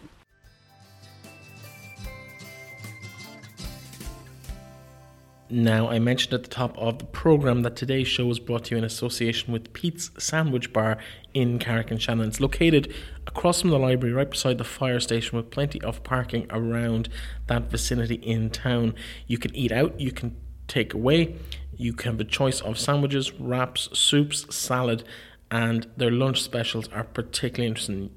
Now, 5.49 5.88
I 5.88 5.99
mentioned 5.99 6.35
at 6.35 6.42
the 6.42 6.50
top 6.50 6.76
of 6.76 6.99
the 6.99 7.07
programme 7.07 7.62
that 7.62 7.76
today's 7.76 8.09
show 8.09 8.31
is 8.31 8.38
brought 8.38 8.64
to 8.64 8.71
you 8.73 8.78
in 8.78 8.85
association 8.85 9.54
with 9.54 9.73
Pete's 9.73 10.11
Sandwich 10.19 10.73
Bar 10.73 10.99
in 11.33 11.59
Carrick 11.59 11.90
on 11.90 11.97
Shannon. 11.97 12.28
It's 12.28 12.40
located 12.40 12.92
across 13.26 13.62
from 13.62 13.71
the 13.71 13.78
library, 13.78 14.14
right 14.14 14.31
beside 14.31 14.59
the 14.59 14.64
fire 14.64 15.00
station, 15.00 15.37
with 15.37 15.50
plenty 15.50 15.81
of 15.83 16.04
parking 16.04 16.47
around 16.50 17.09
that 17.47 17.71
vicinity 17.71 18.14
in 18.16 18.50
town. 18.50 18.95
You 19.26 19.37
can 19.37 19.54
eat 19.54 19.73
out, 19.73 20.00
you 20.00 20.11
can 20.11 20.37
take 20.69 20.95
away, 20.95 21.37
you 21.76 21.92
can 21.92 22.12
have 22.12 22.21
a 22.21 22.25
choice 22.25 22.62
of 22.62 22.78
sandwiches, 22.78 23.33
wraps, 23.33 23.90
soups, 23.92 24.54
salad, 24.54 25.04
and 25.52 25.87
their 25.99 26.11
lunch 26.11 26.42
specials 26.42 26.88
are 26.88 27.04
particularly 27.04 27.68
interesting. 27.68 28.11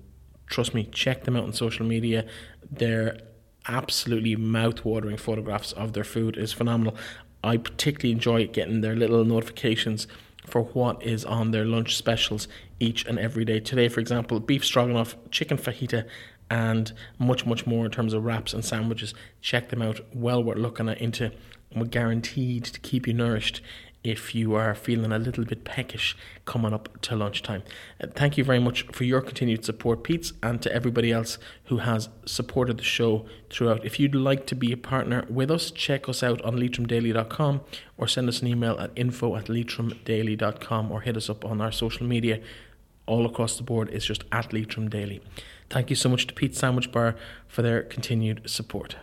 Trust 0.48 0.74
me, 0.74 0.86
check 0.86 1.26
them 1.26 1.36
out 1.36 1.44
on 1.44 1.52
social 1.52 1.86
media. 1.86 2.26
They're 2.72 3.18
absolutely 3.68 4.38
mouth-watering 4.38 5.18
photographs 5.18 5.74
of 5.74 5.92
their 5.92 6.06
food 6.06 6.38
is 6.38 6.54
phenomenal. 6.54 6.96
I 7.44 7.58
particularly 7.58 8.14
enjoy 8.14 8.48
getting 8.48 8.80
their 8.80 8.96
little 8.96 9.26
notifications 9.26 10.08
for 10.48 10.64
what 10.64 11.04
is 11.04 11.26
on 11.26 11.52
their 11.52 11.66
lunch 11.66 11.98
specials 11.98 12.48
each 12.80 13.06
and 13.06 13.20
every 13.20 13.44
day. 13.44 13.60
Today, 13.60 13.90
for 13.90 14.00
example, 14.00 14.40
beef 14.40 14.64
stroganoff, 14.64 15.18
chicken 15.30 15.58
fajita, 15.58 16.08
and 16.50 16.94
much, 17.20 17.46
much 17.46 17.68
more 17.68 17.84
in 17.84 17.92
terms 17.92 18.14
of 18.14 18.24
wraps 18.24 18.54
and 18.54 18.64
sandwiches. 18.64 19.14
Check 19.42 19.70
them 19.70 19.82
out. 19.82 20.00
Well 20.14 20.42
worth 20.42 20.58
looking 20.58 20.88
at 20.88 21.02
into. 21.02 21.32
We're 21.76 21.86
guaranteed 21.86 22.64
to 22.66 22.80
keep 22.80 23.08
you 23.08 23.14
nourished 23.14 23.62
if 24.06 24.36
you 24.36 24.54
are 24.54 24.76
feeling 24.76 25.12
a 25.12 25.20
little 25.20 25.46
bit 25.46 25.64
peckish 25.64 26.16
coming 26.46 26.74
up 26.74 27.02
to 27.02 27.16
lunchtime. 27.16 27.64
Uh, 28.02 28.08
thank 28.14 28.38
you 28.38 28.44
very 28.44 28.60
much 28.60 28.84
for 28.92 29.04
your 29.04 29.22
continued 29.22 29.66
support, 29.66 30.04
Pete's, 30.04 30.34
and 30.44 30.62
to 30.62 30.72
everybody 30.72 31.12
else 31.12 31.38
who 31.66 31.78
has 31.78 32.10
supported 32.26 32.78
the 32.78 32.84
show 32.84 33.26
throughout. 33.50 33.84
If 33.84 34.00
you'd 34.00 34.16
like 34.16 34.46
to 34.48 34.56
be 34.56 34.72
a 34.72 34.78
partner 34.78 35.26
with 35.30 35.50
us, 35.50 35.72
check 35.72 36.08
us 36.08 36.22
out 36.22 36.42
on 36.44 36.56
leitrimdaily.com 36.56 37.62
or 37.98 38.08
send 38.08 38.30
us 38.30 38.42
an 38.42 38.48
email 38.48 38.78
at 38.80 38.92
info 38.96 39.36
at 39.36 39.46
leitrimdaily.com 39.46 40.92
or 40.92 41.02
hit 41.02 41.18
us 41.18 41.30
up 41.30 41.44
on 41.44 41.62
our 41.62 41.72
social 41.72 42.06
media. 42.06 42.42
All 43.08 43.26
across 43.26 43.58
the 43.58 43.64
board 43.64 43.90
is 43.90 44.06
just 44.06 44.24
at 44.32 44.52
Leitrim 44.52 44.90
Daily. 44.90 45.22
Thank 45.70 45.90
you 45.90 45.96
so 45.96 46.10
much 46.10 46.28
to 46.28 46.34
Pete's 46.34 46.60
Sandwich 46.60 46.92
Bar 46.92 47.16
for 47.48 47.62
their 47.62 47.82
continued 47.82 48.50
support. 48.50 48.96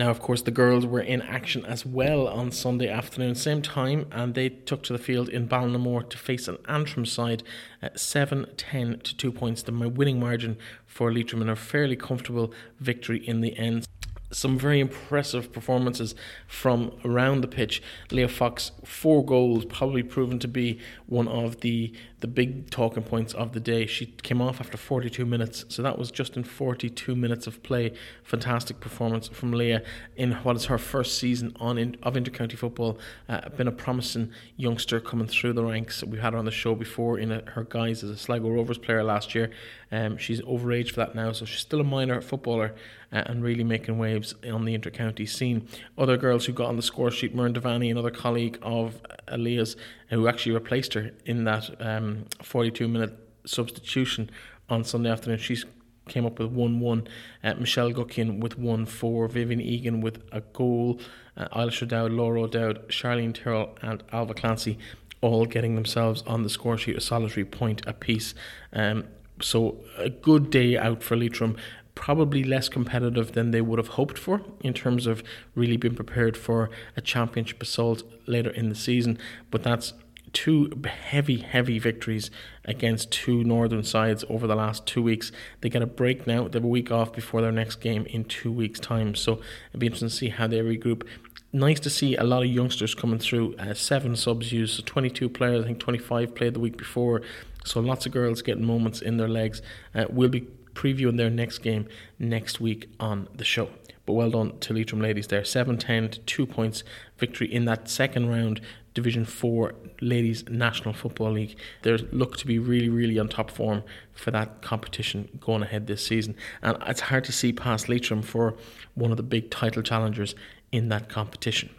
Now, 0.00 0.08
of 0.08 0.18
course, 0.18 0.40
the 0.40 0.50
girls 0.50 0.86
were 0.86 1.02
in 1.02 1.20
action 1.20 1.62
as 1.66 1.84
well 1.84 2.26
on 2.26 2.52
Sunday 2.52 2.88
afternoon, 2.88 3.34
same 3.34 3.60
time, 3.60 4.06
and 4.10 4.34
they 4.34 4.48
took 4.48 4.82
to 4.84 4.94
the 4.94 4.98
field 4.98 5.28
in 5.28 5.46
Ballinamore 5.46 6.08
to 6.08 6.16
face 6.16 6.48
an 6.48 6.56
Antrim 6.66 7.04
side 7.04 7.42
at 7.82 8.00
7 8.00 8.46
10 8.56 9.00
to 9.00 9.14
2 9.14 9.30
points. 9.30 9.62
The 9.62 9.72
winning 9.72 10.18
margin 10.18 10.56
for 10.86 11.12
Leitrim 11.12 11.42
and 11.42 11.50
a 11.50 11.54
fairly 11.54 11.96
comfortable 11.96 12.50
victory 12.78 13.18
in 13.28 13.42
the 13.42 13.54
end 13.58 13.86
some 14.32 14.58
very 14.58 14.80
impressive 14.80 15.52
performances 15.52 16.14
from 16.46 16.92
around 17.04 17.40
the 17.40 17.48
pitch. 17.48 17.82
Leah 18.10 18.28
Fox, 18.28 18.72
four 18.84 19.24
goals, 19.24 19.64
probably 19.64 20.02
proven 20.02 20.38
to 20.38 20.48
be 20.48 20.78
one 21.06 21.28
of 21.28 21.60
the 21.60 21.92
the 22.20 22.26
big 22.26 22.70
talking 22.70 23.02
points 23.02 23.32
of 23.34 23.52
the 23.52 23.60
day. 23.60 23.86
She 23.86 24.06
came 24.06 24.40
off 24.40 24.60
after 24.60 24.76
42 24.76 25.24
minutes, 25.24 25.64
so 25.68 25.82
that 25.82 25.98
was 25.98 26.10
just 26.10 26.36
in 26.36 26.44
42 26.44 27.16
minutes 27.16 27.46
of 27.46 27.62
play. 27.62 27.92
Fantastic 28.22 28.80
performance 28.80 29.28
from 29.28 29.52
Leah 29.52 29.82
in 30.16 30.32
what 30.32 30.56
is 30.56 30.66
her 30.66 30.78
first 30.78 31.18
season 31.18 31.56
on 31.58 31.78
in, 31.78 31.96
of 32.02 32.14
intercounty 32.14 32.56
football. 32.56 32.98
Uh, 33.28 33.48
been 33.50 33.68
a 33.68 33.72
promising 33.72 34.30
youngster 34.56 35.00
coming 35.00 35.26
through 35.26 35.54
the 35.54 35.64
ranks. 35.64 36.04
We've 36.04 36.20
had 36.20 36.34
her 36.34 36.38
on 36.38 36.44
the 36.44 36.50
show 36.50 36.74
before 36.74 37.18
in 37.18 37.32
a, 37.32 37.42
her 37.52 37.64
guise 37.64 38.04
as 38.04 38.10
a 38.10 38.16
Sligo 38.16 38.50
Rovers 38.50 38.78
player 38.78 39.02
last 39.02 39.34
year. 39.34 39.50
Um, 39.92 40.16
she's 40.18 40.40
overage 40.42 40.90
for 40.90 40.96
that 40.96 41.14
now, 41.14 41.32
so 41.32 41.44
she's 41.44 41.60
still 41.60 41.80
a 41.80 41.84
minor 41.84 42.20
footballer 42.20 42.74
uh, 43.12 43.22
and 43.26 43.42
really 43.42 43.64
making 43.64 43.98
waves 43.98 44.34
on 44.50 44.64
the 44.64 44.76
intercounty 44.76 45.28
scene. 45.28 45.66
Other 45.98 46.16
girls 46.16 46.46
who 46.46 46.52
got 46.52 46.68
on 46.68 46.76
the 46.76 46.82
score 46.82 47.10
sheet, 47.10 47.34
Myrne 47.34 47.54
Devaney, 47.54 47.90
another 47.90 48.10
colleague 48.10 48.58
of 48.62 49.00
Aaliyah's, 49.28 49.76
who 50.10 50.28
actually 50.28 50.52
replaced 50.52 50.94
her 50.94 51.10
in 51.24 51.44
that 51.44 51.70
um, 51.80 52.09
42 52.42 52.88
minute 52.88 53.12
substitution 53.44 54.30
on 54.68 54.84
Sunday 54.84 55.10
afternoon. 55.10 55.38
She's 55.38 55.64
came 56.08 56.26
up 56.26 56.38
with 56.38 56.50
1 56.50 56.80
1. 56.80 57.08
Uh, 57.44 57.54
Michelle 57.54 57.92
Guckian 57.92 58.40
with 58.40 58.58
1 58.58 58.86
4. 58.86 59.28
Vivian 59.28 59.60
Egan 59.60 60.00
with 60.00 60.22
a 60.32 60.40
goal. 60.40 61.00
Uh, 61.36 61.48
Eilish 61.48 61.82
O'Dowd, 61.82 62.12
Laura 62.12 62.42
O'Dowd, 62.42 62.88
Charlene 62.88 63.34
Terrell, 63.34 63.76
and 63.82 64.02
Alva 64.12 64.34
Clancy 64.34 64.78
all 65.22 65.44
getting 65.46 65.74
themselves 65.74 66.22
on 66.26 66.42
the 66.42 66.48
score 66.48 66.78
sheet 66.78 66.96
a 66.96 67.00
solitary 67.00 67.44
point 67.44 67.82
apiece. 67.86 68.34
Um, 68.72 69.04
so 69.40 69.76
a 69.98 70.10
good 70.10 70.50
day 70.50 70.76
out 70.76 71.02
for 71.02 71.16
Leitrim 71.16 71.56
probably 71.94 72.42
less 72.42 72.68
competitive 72.68 73.32
than 73.32 73.50
they 73.50 73.60
would 73.60 73.78
have 73.78 73.88
hoped 73.88 74.16
for 74.16 74.40
in 74.60 74.72
terms 74.72 75.06
of 75.06 75.22
really 75.54 75.76
being 75.76 75.94
prepared 75.94 76.36
for 76.36 76.70
a 76.96 77.00
championship 77.00 77.62
assault 77.62 78.02
later 78.26 78.48
in 78.48 78.70
the 78.70 78.74
season. 78.74 79.18
But 79.50 79.62
that's 79.62 79.92
two 80.32 80.70
heavy, 80.86 81.38
heavy 81.38 81.78
victories 81.78 82.30
against 82.64 83.10
two 83.10 83.44
northern 83.44 83.82
sides 83.82 84.24
over 84.28 84.46
the 84.46 84.54
last 84.54 84.86
two 84.86 85.02
weeks. 85.02 85.32
They 85.60 85.68
get 85.68 85.82
a 85.82 85.86
break 85.86 86.26
now. 86.26 86.48
They 86.48 86.58
have 86.58 86.64
a 86.64 86.68
week 86.68 86.90
off 86.90 87.12
before 87.12 87.40
their 87.40 87.52
next 87.52 87.76
game 87.76 88.06
in 88.06 88.24
two 88.24 88.52
weeks' 88.52 88.80
time. 88.80 89.14
So 89.14 89.40
it'll 89.68 89.80
be 89.80 89.86
interesting 89.86 90.08
to 90.08 90.14
see 90.14 90.28
how 90.28 90.46
they 90.46 90.58
regroup. 90.60 91.06
nice 91.52 91.80
to 91.80 91.90
see 91.90 92.16
a 92.16 92.24
lot 92.24 92.42
of 92.42 92.48
youngsters 92.48 92.94
coming 92.94 93.18
through. 93.18 93.56
Uh, 93.56 93.74
seven 93.74 94.16
subs 94.16 94.52
used, 94.52 94.76
so 94.76 94.82
22 94.84 95.28
players. 95.28 95.64
I 95.64 95.68
think 95.68 95.80
25 95.80 96.34
played 96.34 96.54
the 96.54 96.60
week 96.60 96.76
before. 96.76 97.22
So 97.64 97.80
lots 97.80 98.06
of 98.06 98.12
girls 98.12 98.42
getting 98.42 98.64
moments 98.64 99.02
in 99.02 99.16
their 99.16 99.28
legs. 99.28 99.60
Uh, 99.94 100.06
we'll 100.08 100.28
be 100.28 100.46
previewing 100.74 101.16
their 101.16 101.30
next 101.30 101.58
game 101.58 101.86
next 102.18 102.60
week 102.60 102.88
on 102.98 103.28
the 103.34 103.44
show. 103.44 103.68
But 104.06 104.14
well 104.14 104.30
done 104.30 104.58
to 104.60 104.74
Leitrim 104.74 105.00
ladies 105.00 105.26
there. 105.26 105.44
7 105.44 105.78
10 105.78 106.10
to 106.10 106.20
2 106.20 106.46
points 106.46 106.82
victory 107.18 107.52
in 107.52 107.64
that 107.66 107.88
second 107.88 108.28
round 108.28 108.60
Division 108.94 109.24
4 109.24 109.74
Ladies 110.00 110.48
National 110.48 110.92
Football 110.92 111.32
League. 111.32 111.56
They 111.82 111.96
look 111.96 112.36
to 112.38 112.46
be 112.46 112.58
really, 112.58 112.88
really 112.88 113.18
on 113.18 113.28
top 113.28 113.50
form 113.50 113.82
for 114.12 114.30
that 114.30 114.62
competition 114.62 115.28
going 115.40 115.62
ahead 115.62 115.86
this 115.86 116.04
season. 116.04 116.36
And 116.62 116.76
it's 116.86 117.00
hard 117.00 117.24
to 117.24 117.32
see 117.32 117.52
past 117.52 117.88
Leitrim 117.88 118.22
for 118.22 118.54
one 118.94 119.10
of 119.10 119.16
the 119.16 119.22
big 119.22 119.50
title 119.50 119.82
challengers 119.82 120.34
in 120.72 120.88
that 120.88 121.08
competition. 121.08 121.70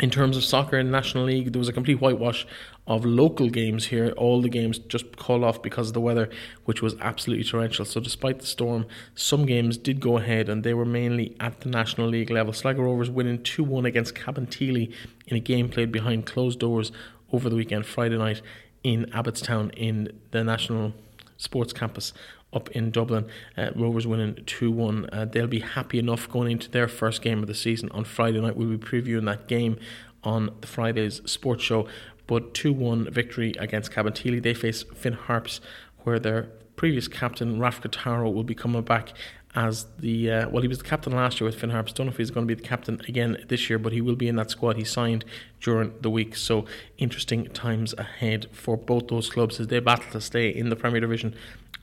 In 0.00 0.08
terms 0.08 0.36
of 0.36 0.44
soccer 0.44 0.78
in 0.78 0.86
the 0.86 0.92
National 0.92 1.24
League, 1.24 1.52
there 1.52 1.58
was 1.58 1.68
a 1.68 1.74
complete 1.74 2.00
whitewash 2.00 2.46
of 2.90 3.04
local 3.04 3.48
games 3.48 3.86
here. 3.86 4.12
All 4.16 4.42
the 4.42 4.48
games 4.48 4.80
just 4.80 5.16
called 5.16 5.44
off 5.44 5.62
because 5.62 5.88
of 5.88 5.94
the 5.94 6.00
weather, 6.00 6.28
which 6.64 6.82
was 6.82 6.96
absolutely 7.00 7.44
torrential. 7.44 7.84
So, 7.84 8.00
despite 8.00 8.40
the 8.40 8.46
storm, 8.46 8.84
some 9.14 9.46
games 9.46 9.78
did 9.78 10.00
go 10.00 10.18
ahead, 10.18 10.48
and 10.48 10.64
they 10.64 10.74
were 10.74 10.84
mainly 10.84 11.36
at 11.38 11.60
the 11.60 11.68
National 11.68 12.08
League 12.08 12.30
level. 12.30 12.52
Sligo 12.52 12.82
Rovers 12.82 13.08
winning 13.08 13.44
2 13.44 13.62
1 13.62 13.86
against 13.86 14.16
Cabinteely 14.16 14.92
in 15.28 15.36
a 15.36 15.40
game 15.40 15.68
played 15.68 15.92
behind 15.92 16.26
closed 16.26 16.58
doors 16.58 16.90
over 17.32 17.48
the 17.48 17.54
weekend, 17.54 17.86
Friday 17.86 18.18
night, 18.18 18.42
in 18.82 19.04
Abbottstown 19.14 19.72
in 19.76 20.12
the 20.32 20.42
National 20.42 20.92
Sports 21.36 21.72
Campus 21.72 22.12
up 22.52 22.68
in 22.70 22.90
Dublin. 22.90 23.28
Uh, 23.56 23.70
Rovers 23.76 24.08
winning 24.08 24.42
2 24.46 24.68
1. 24.68 25.08
Uh, 25.12 25.24
they'll 25.26 25.46
be 25.46 25.60
happy 25.60 26.00
enough 26.00 26.28
going 26.28 26.50
into 26.50 26.68
their 26.68 26.88
first 26.88 27.22
game 27.22 27.38
of 27.38 27.46
the 27.46 27.54
season 27.54 27.88
on 27.92 28.02
Friday 28.02 28.40
night. 28.40 28.56
We'll 28.56 28.76
be 28.76 28.78
previewing 28.78 29.26
that 29.26 29.46
game 29.46 29.78
on 30.24 30.50
the 30.60 30.66
Friday's 30.66 31.22
sports 31.24 31.62
show. 31.62 31.86
But 32.30 32.54
2 32.54 32.72
1 32.72 33.10
victory 33.10 33.56
against 33.58 33.90
Cabinteely. 33.90 34.40
They 34.40 34.54
face 34.54 34.84
Finn 34.94 35.14
Harps, 35.14 35.60
where 36.04 36.20
their 36.20 36.44
previous 36.76 37.08
captain, 37.08 37.58
Raff 37.58 37.82
Cretaro, 37.82 38.32
will 38.32 38.44
be 38.44 38.54
coming 38.54 38.82
back 38.82 39.12
as 39.56 39.86
the 39.98 40.30
uh, 40.30 40.48
well, 40.48 40.62
he 40.62 40.68
was 40.68 40.78
the 40.78 40.84
captain 40.84 41.12
last 41.12 41.40
year 41.40 41.46
with 41.46 41.58
Finn 41.58 41.70
Harps. 41.70 41.92
Don't 41.92 42.06
know 42.06 42.12
if 42.12 42.18
he's 42.18 42.30
going 42.30 42.46
to 42.46 42.54
be 42.54 42.54
the 42.54 42.68
captain 42.68 43.00
again 43.08 43.44
this 43.48 43.68
year, 43.68 43.80
but 43.80 43.92
he 43.92 44.00
will 44.00 44.14
be 44.14 44.28
in 44.28 44.36
that 44.36 44.48
squad. 44.48 44.76
He 44.76 44.84
signed 44.84 45.24
during 45.60 45.92
the 46.02 46.08
week, 46.08 46.36
so 46.36 46.66
interesting 46.98 47.46
times 47.46 47.94
ahead 47.98 48.46
for 48.52 48.76
both 48.76 49.08
those 49.08 49.28
clubs 49.28 49.58
as 49.58 49.66
they 49.66 49.80
battle 49.80 50.12
to 50.12 50.20
stay 50.20 50.50
in 50.50 50.68
the 50.68 50.76
Premier 50.76 51.00
Division 51.00 51.34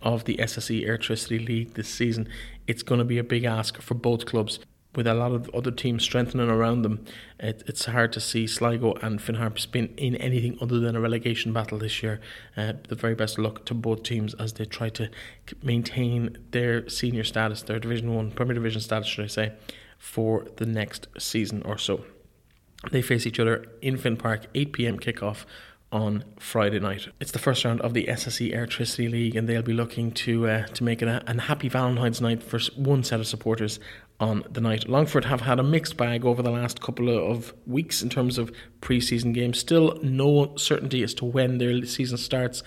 of 0.02 0.24
the 0.24 0.38
SSE 0.38 0.88
Airtricity 0.88 1.46
League 1.46 1.74
this 1.74 1.90
season. 1.90 2.30
It's 2.68 2.84
going 2.84 3.00
to 3.00 3.06
be 3.06 3.18
a 3.18 3.24
big 3.26 3.44
ask 3.44 3.82
for 3.82 3.96
both 3.96 4.26
clubs. 4.26 4.60
With 4.96 5.06
a 5.06 5.14
lot 5.14 5.32
of 5.32 5.50
other 5.54 5.70
teams 5.70 6.04
strengthening 6.04 6.50
around 6.50 6.82
them, 6.82 7.06
it, 7.40 7.62
it's 7.68 7.86
hard 7.86 8.12
to 8.14 8.20
see 8.20 8.48
Sligo 8.48 8.94
and 9.02 9.22
Finn 9.22 9.36
Harps 9.36 9.68
in 9.74 10.16
anything 10.16 10.58
other 10.60 10.80
than 10.80 10.96
a 10.96 11.00
relegation 11.00 11.54
battle 11.54 11.78
this 11.78 12.02
year. 12.02 12.20
Uh, 12.56 12.74
the 12.88 12.96
very 12.96 13.14
best 13.14 13.38
luck 13.38 13.64
to 13.66 13.76
both 13.76 14.02
teams 14.04 14.34
as 14.36 14.54
they 14.54 14.66
try 14.66 14.90
to 14.90 15.10
maintain 15.62 16.38
their 16.52 16.90
senior 16.90 17.24
status, 17.24 17.62
their 17.62 17.80
Division 17.80 18.16
One, 18.16 18.32
Premier 18.32 18.56
Division 18.56 18.82
status, 18.82 19.08
should 19.08 19.26
I 19.26 19.28
say, 19.28 19.54
for 20.00 20.48
the 20.56 20.66
next 20.66 21.08
season 21.20 21.62
or 21.64 21.78
so. 21.78 22.04
They 22.92 23.02
face 23.02 23.26
each 23.26 23.40
other 23.40 23.66
in 23.82 23.98
Finn 23.98 24.18
Park, 24.18 24.48
8 24.56 24.74
pm 24.74 25.00
kickoff 25.00 25.46
on 25.92 26.24
Friday 26.38 26.80
night. 26.80 27.08
It's 27.20 27.32
the 27.32 27.40
first 27.40 27.64
round 27.64 27.82
of 27.82 27.94
the 27.94 28.08
SSE 28.08 28.54
Airtricity 28.54 29.10
League, 29.10 29.36
and 29.36 29.48
they'll 29.48 29.62
be 29.62 29.74
looking 29.74 30.12
to 30.12 30.48
uh, 30.48 30.66
to 30.68 30.84
make 30.84 31.02
it 31.02 31.08
a, 31.08 31.24
a 31.28 31.42
happy 31.42 31.70
Valentine's 31.70 32.22
night 32.22 32.44
for 32.44 32.60
one 32.76 33.04
set 33.04 33.20
of 33.20 33.28
supporters 33.28 33.80
on 34.20 34.44
the 34.50 34.62
night. 34.62 34.90
Longford 34.90 35.26
have 35.26 35.42
had 35.42 35.60
a 35.60 35.64
mixed 35.64 35.96
bag 35.96 36.26
over 36.26 36.42
the 36.42 36.52
last 36.52 36.82
couple 36.82 37.10
of 37.10 37.54
weeks 37.66 38.02
in 38.02 38.10
terms 38.10 38.38
of 38.38 38.52
pre-season 38.82 39.32
games. 39.32 39.60
Still 39.60 40.00
no 40.02 40.56
certainty 40.58 41.04
as 41.04 41.14
to 41.16 41.26
when 41.26 41.58
their 41.58 41.86
season 41.86 42.18
starts. 42.18 42.64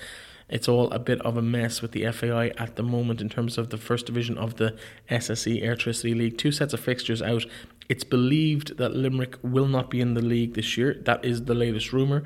It's 0.49 0.69
all 0.69 0.91
a 0.91 0.99
bit 0.99 1.21
of 1.21 1.37
a 1.37 1.43
mess 1.43 1.81
with 1.81 1.93
the 1.93 2.11
FAI 2.11 2.49
at 2.59 2.75
the 2.75 2.83
moment 2.83 3.21
in 3.21 3.29
terms 3.29 3.57
of 3.57 3.71
the 3.71 3.77
first 3.77 4.07
division 4.07 4.37
of 4.37 4.57
the 4.57 4.77
SSE 5.09 5.63
Airtricity 5.63 6.17
League. 6.17 6.39
Two 6.39 6.51
sets 6.51 6.75
of 6.75 6.81
fixtures 6.81 7.23
out. 7.23 7.45
It's 7.89 8.05
believed 8.05 8.77
that 8.79 8.95
Limerick 8.95 9.37
will 9.43 9.67
not 9.67 9.91
be 9.91 10.01
in 10.01 10.15
the 10.15 10.23
league 10.23 10.55
this 10.55 10.77
year. 10.77 10.95
That 11.05 11.25
is 11.25 11.45
the 11.45 11.55
latest 11.55 11.93
rumour. 11.93 12.25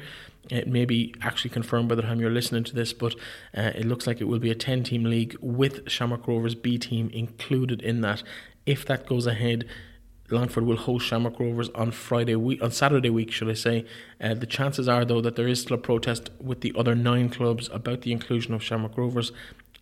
It 0.50 0.68
may 0.68 0.84
be 0.84 1.14
actually 1.22 1.50
confirmed 1.50 1.88
by 1.88 1.94
the 1.94 2.02
time 2.02 2.20
you're 2.20 2.30
listening 2.30 2.64
to 2.64 2.74
this, 2.74 2.92
but 2.92 3.14
uh, 3.56 3.72
it 3.74 3.86
looks 3.86 4.06
like 4.06 4.20
it 4.20 4.24
will 4.24 4.38
be 4.38 4.50
a 4.50 4.54
10 4.54 4.84
team 4.84 5.04
league 5.04 5.36
with 5.40 5.88
Shamrock 5.88 6.28
Rovers 6.28 6.54
B 6.54 6.78
team 6.78 7.10
included 7.10 7.80
in 7.80 8.02
that. 8.02 8.22
If 8.66 8.84
that 8.86 9.06
goes 9.06 9.26
ahead, 9.26 9.66
Longford 10.30 10.64
will 10.64 10.76
host 10.76 11.06
Shamrock 11.06 11.38
Rovers 11.38 11.68
on 11.70 11.90
Friday 11.90 12.34
week, 12.36 12.62
on 12.62 12.70
Saturday 12.70 13.10
week, 13.10 13.30
should 13.30 13.48
I 13.48 13.54
say? 13.54 13.84
Uh, 14.20 14.34
the 14.34 14.46
chances 14.46 14.88
are, 14.88 15.04
though, 15.04 15.20
that 15.20 15.36
there 15.36 15.48
is 15.48 15.60
still 15.60 15.76
a 15.76 15.80
protest 15.80 16.30
with 16.40 16.60
the 16.60 16.72
other 16.76 16.94
nine 16.94 17.28
clubs 17.28 17.68
about 17.72 18.02
the 18.02 18.12
inclusion 18.12 18.54
of 18.54 18.62
Shamrock 18.62 18.96
Rovers. 18.96 19.32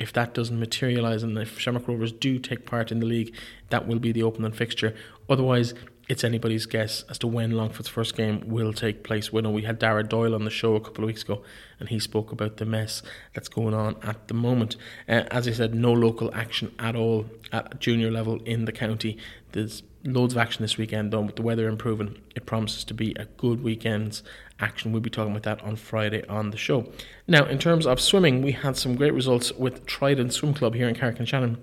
If 0.01 0.13
that 0.15 0.35
doesn't 0.35 0.59
materialise 0.59 1.23
and 1.23 1.39
if 1.39 1.61
Shamrock 1.61 1.87
Rovers 1.87 2.11
do 2.11 2.41
take 2.41 2.67
part 2.67 2.91
in 2.91 2.99
the 2.99 3.07
league, 3.07 3.35
that 3.71 3.87
will 3.87 4.01
be 4.01 4.11
the 4.11 4.25
opening 4.25 4.53
fixture. 4.53 4.95
Otherwise, 5.29 5.75
it's 6.09 6.25
anybody's 6.25 6.67
guess 6.67 7.05
as 7.09 7.19
to 7.19 7.27
when 7.27 7.53
Longford's 7.53 7.89
first 7.89 8.17
game 8.17 8.43
will 8.47 8.73
take 8.73 9.05
place. 9.05 9.33
We 9.33 9.41
know 9.41 9.51
we 9.51 9.63
had 9.63 9.79
Dara 9.79 10.03
Doyle 10.03 10.35
on 10.35 10.45
the 10.45 10.51
show 10.51 10.75
a 10.75 10.81
couple 10.81 11.05
of 11.05 11.07
weeks 11.07 11.23
ago, 11.23 11.43
and 11.79 11.89
he 11.89 11.99
spoke 11.99 12.33
about 12.33 12.57
the 12.57 12.67
mess 12.67 13.03
that's 13.35 13.49
going 13.49 13.75
on 13.75 13.97
at 14.03 14.29
the 14.29 14.35
moment. 14.35 14.77
Uh, 15.09 15.25
as 15.31 15.47
I 15.47 15.53
said, 15.53 15.75
no 15.75 15.93
local 15.93 16.35
action 16.35 16.75
at 16.79 16.97
all 16.97 17.27
at 17.53 17.79
junior 17.81 18.11
level 18.11 18.43
in 18.45 18.65
the 18.65 18.73
county. 18.73 19.17
There's 19.53 19.83
loads 20.05 20.35
of 20.35 20.39
action 20.39 20.63
this 20.63 20.77
weekend, 20.77 21.13
though, 21.13 21.21
with 21.21 21.37
the 21.37 21.43
weather 21.43 21.69
improving. 21.69 22.21
It 22.35 22.47
promises 22.47 22.85
to 22.85 22.95
be 22.95 23.15
a 23.19 23.27
good 23.37 23.63
weekend's 23.63 24.23
action. 24.59 24.93
We'll 24.93 25.03
be 25.03 25.11
talking 25.11 25.33
about 25.33 25.45
that 25.45 25.65
on 25.65 25.77
Friday 25.77 26.27
on 26.27 26.51
the 26.51 26.57
show. 26.57 26.91
Now, 27.29 27.45
in 27.47 27.59
terms 27.59 27.87
of 27.87 28.01
swimming, 28.01 28.43
we 28.43 28.53
had 28.53 28.77
some 28.77 28.97
great 28.97 29.15
results 29.15 29.53
with 29.53 29.87
Trident 29.87 30.33
Swim 30.33 30.55
Club 30.55 30.75
here 30.75 30.89
in 30.89 30.95
Carrick-on-Shannon 30.95 31.63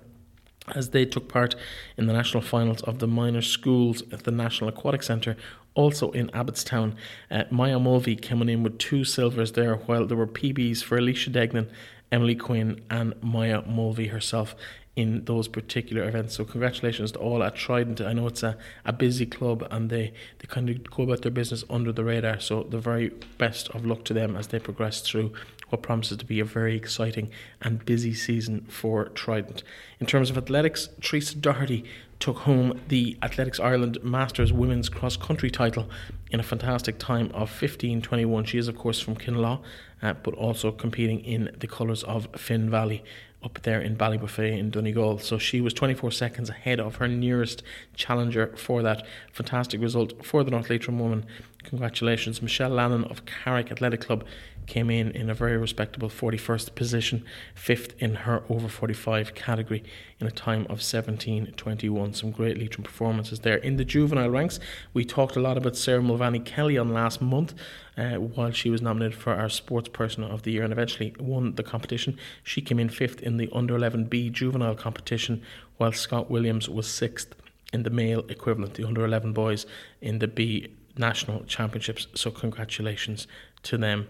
as 0.74 0.90
they 0.90 1.04
took 1.04 1.28
part 1.28 1.54
in 1.96 2.06
the 2.06 2.12
national 2.12 2.42
finals 2.42 2.82
of 2.82 2.98
the 2.98 3.06
minor 3.06 3.42
schools 3.42 4.02
at 4.12 4.24
the 4.24 4.30
National 4.30 4.68
Aquatic 4.68 5.02
Centre, 5.02 5.36
also 5.74 6.10
in 6.12 6.28
Abbottstown. 6.28 6.94
Uh, 7.30 7.44
Maya 7.50 7.78
Mulvey 7.78 8.16
coming 8.16 8.48
in 8.48 8.62
with 8.62 8.78
two 8.78 9.04
silvers 9.04 9.52
there, 9.52 9.76
while 9.76 10.06
there 10.06 10.16
were 10.16 10.26
PBs 10.26 10.82
for 10.82 10.98
Alicia 10.98 11.30
Degnan, 11.30 11.70
Emily 12.12 12.34
Quinn, 12.34 12.80
and 12.90 13.14
Maya 13.22 13.62
Mulvey 13.66 14.08
herself 14.08 14.54
in 15.00 15.24
those 15.24 15.48
particular 15.48 16.06
events. 16.06 16.36
So 16.36 16.44
congratulations 16.44 17.12
to 17.12 17.18
all 17.18 17.42
at 17.42 17.56
Trident. 17.56 18.00
I 18.00 18.12
know 18.12 18.26
it's 18.26 18.42
a, 18.42 18.56
a 18.84 18.92
busy 18.92 19.24
club 19.24 19.66
and 19.70 19.88
they, 19.88 20.12
they 20.38 20.46
kind 20.46 20.68
of 20.68 20.90
go 20.90 21.04
about 21.04 21.22
their 21.22 21.30
business 21.30 21.64
under 21.70 21.90
the 21.90 22.04
radar. 22.04 22.38
So 22.40 22.64
the 22.64 22.78
very 22.78 23.08
best 23.38 23.70
of 23.70 23.86
luck 23.86 24.04
to 24.04 24.14
them 24.14 24.36
as 24.36 24.48
they 24.48 24.58
progress 24.58 25.00
through 25.00 25.32
what 25.70 25.82
promises 25.82 26.18
to 26.18 26.24
be 26.24 26.40
a 26.40 26.44
very 26.44 26.76
exciting 26.76 27.30
and 27.62 27.84
busy 27.86 28.12
season 28.12 28.66
for 28.68 29.06
Trident. 29.10 29.62
In 30.00 30.06
terms 30.06 30.28
of 30.28 30.36
athletics, 30.36 30.88
Teresa 31.00 31.36
Doherty 31.36 31.84
took 32.18 32.38
home 32.38 32.78
the 32.88 33.16
Athletics 33.22 33.58
Ireland 33.58 33.96
Masters 34.02 34.52
Women's 34.52 34.90
Cross 34.90 35.16
Country 35.16 35.50
title 35.50 35.88
in 36.30 36.38
a 36.38 36.42
fantastic 36.42 36.98
time 36.98 37.30
of 37.32 37.50
15:21. 37.50 38.44
She 38.44 38.58
is, 38.58 38.68
of 38.68 38.76
course, 38.76 39.00
from 39.00 39.16
Kinlough, 39.16 39.62
uh, 40.02 40.14
but 40.22 40.34
also 40.34 40.70
competing 40.70 41.20
in 41.20 41.50
the 41.58 41.66
colours 41.66 42.02
of 42.02 42.28
Finn 42.36 42.68
Valley 42.68 43.02
up 43.42 43.60
there 43.62 43.80
in 43.80 43.96
Ballybofey 43.96 44.58
in 44.58 44.70
Donegal. 44.70 45.18
So 45.18 45.38
she 45.38 45.60
was 45.60 45.72
24 45.74 46.10
seconds 46.12 46.50
ahead 46.50 46.78
of 46.78 46.96
her 46.96 47.08
nearest 47.08 47.62
challenger 47.94 48.48
for 48.56 48.82
that 48.82 49.06
fantastic 49.32 49.80
result 49.80 50.24
for 50.24 50.44
the 50.44 50.50
North 50.50 50.68
Leitrim 50.68 50.98
woman. 50.98 51.24
Congratulations, 51.64 52.40
Michelle 52.40 52.70
Lannon 52.70 53.04
of 53.04 53.26
Carrick 53.26 53.70
Athletic 53.70 54.00
Club 54.00 54.24
came 54.66 54.88
in 54.88 55.10
in 55.10 55.28
a 55.28 55.34
very 55.34 55.56
respectable 55.56 56.08
41st 56.08 56.74
position, 56.74 57.24
fifth 57.54 57.94
in 57.98 58.14
her 58.14 58.42
over 58.48 58.68
45 58.68 59.34
category 59.34 59.82
in 60.20 60.26
a 60.26 60.30
time 60.30 60.66
of 60.70 60.78
17.21. 60.78 62.16
Some 62.16 62.30
great 62.30 62.56
Leitrim 62.56 62.84
performances 62.84 63.40
there. 63.40 63.56
In 63.56 63.76
the 63.76 63.84
juvenile 63.84 64.30
ranks, 64.30 64.60
we 64.94 65.04
talked 65.04 65.36
a 65.36 65.40
lot 65.40 65.58
about 65.58 65.76
Sarah 65.76 66.02
Mulvaney 66.02 66.38
Kelly 66.38 66.78
on 66.78 66.94
last 66.94 67.20
month 67.20 67.52
uh, 67.98 68.14
while 68.14 68.52
she 68.52 68.70
was 68.70 68.80
nominated 68.80 69.18
for 69.18 69.34
our 69.34 69.48
Sports 69.48 69.88
Person 69.88 70.24
of 70.24 70.42
the 70.44 70.52
Year 70.52 70.62
and 70.62 70.72
eventually 70.72 71.14
won 71.18 71.56
the 71.56 71.62
competition. 71.62 72.16
She 72.42 72.62
came 72.62 72.78
in 72.78 72.88
fifth 72.88 73.20
in 73.20 73.36
the 73.36 73.50
under 73.52 73.76
11B 73.76 74.32
juvenile 74.32 74.76
competition, 74.76 75.42
while 75.76 75.92
Scott 75.92 76.30
Williams 76.30 76.68
was 76.68 76.88
sixth 76.88 77.34
in 77.72 77.82
the 77.82 77.90
male 77.90 78.24
equivalent, 78.28 78.74
the 78.74 78.84
under 78.84 79.04
11 79.04 79.32
boys 79.32 79.66
in 80.00 80.20
the 80.20 80.28
B 80.28 80.68
national 80.96 81.44
championships. 81.44 82.06
So, 82.14 82.30
congratulations 82.30 83.26
to 83.64 83.76
them 83.76 84.08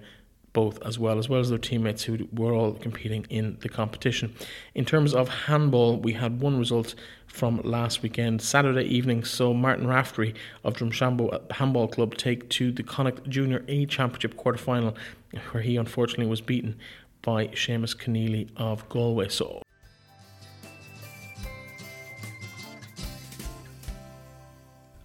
both 0.53 0.83
as 0.83 0.99
well, 0.99 1.19
as 1.19 1.29
well 1.29 1.41
as 1.41 1.49
their 1.49 1.59
teammates 1.59 2.03
who 2.03 2.29
were 2.33 2.53
all 2.53 2.73
competing 2.73 3.25
in 3.31 3.57
the 3.61 3.69
competition. 3.69 4.35
In 4.75 4.85
terms 4.85 5.15
of 5.15 5.29
handball, 5.29 5.97
we 5.99 6.13
had 6.15 6.41
one 6.41 6.59
result 6.59 6.95
from 7.27 7.61
last 7.63 8.03
weekend, 8.03 8.43
Saturday 8.43 8.85
evening. 8.85 9.25
So 9.25 9.55
Martin 9.55 9.87
Raftery 9.87 10.35
of 10.65 10.75
Drumshanbo 10.75 11.53
Handball 11.53 11.89
Club 11.89 12.17
take 12.17 12.49
to 12.51 12.73
the 12.73 12.83
Connacht 12.83 13.29
Junior 13.29 13.65
A 13.69 13.87
Championship 13.87 14.37
quarter 14.37 14.59
final, 14.59 14.97
where 15.53 15.63
he 15.63 15.77
unfortunately 15.77 16.27
was 16.27 16.41
beaten 16.41 16.77
by 17.23 17.49
Seamus 17.49 17.97
Keneally 17.97 18.49
of 18.57 18.89
Galway. 18.89 19.29
So 19.29 19.63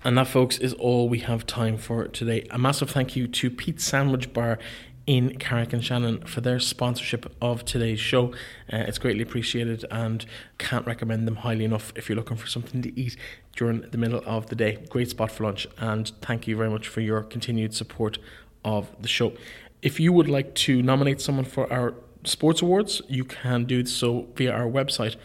And 0.05 0.19
that, 0.19 0.27
folks, 0.27 0.59
is 0.59 0.73
all 0.73 1.09
we 1.09 1.17
have 1.21 1.47
time 1.47 1.79
for 1.79 2.07
today. 2.07 2.45
A 2.51 2.59
massive 2.59 2.91
thank 2.91 3.15
you 3.15 3.27
to 3.27 3.49
Pete 3.49 3.81
Sandwich 3.81 4.31
Bar 4.31 4.59
in 5.07 5.39
Carrick 5.39 5.73
on 5.73 5.81
Shannon 5.81 6.21
for 6.27 6.41
their 6.41 6.59
sponsorship 6.59 7.35
of 7.41 7.65
today's 7.65 7.99
show. 7.99 8.27
Uh, 8.71 8.85
it's 8.87 8.99
greatly 8.99 9.23
appreciated 9.23 9.83
and 9.89 10.23
can't 10.59 10.85
recommend 10.85 11.27
them 11.27 11.37
highly 11.37 11.65
enough 11.65 11.91
if 11.95 12.07
you're 12.07 12.15
looking 12.15 12.37
for 12.37 12.45
something 12.45 12.83
to 12.83 12.99
eat 12.99 13.17
during 13.55 13.81
the 13.81 13.97
middle 13.97 14.21
of 14.27 14.45
the 14.49 14.55
day. 14.55 14.77
Great 14.89 15.09
spot 15.09 15.31
for 15.31 15.43
lunch, 15.43 15.65
and 15.79 16.11
thank 16.21 16.47
you 16.47 16.55
very 16.55 16.69
much 16.69 16.87
for 16.87 17.01
your 17.01 17.23
continued 17.23 17.73
support 17.73 18.19
of 18.63 18.95
the 19.01 19.07
show. 19.07 19.33
If 19.81 19.99
you 19.99 20.13
would 20.13 20.29
like 20.29 20.53
to 20.55 20.83
nominate 20.83 21.19
someone 21.19 21.45
for 21.45 21.71
our 21.73 21.95
sports 22.23 22.61
awards, 22.61 23.01
you 23.07 23.25
can 23.25 23.65
do 23.65 23.83
so 23.87 24.27
via 24.35 24.51
our 24.51 24.67
website, 24.67 25.15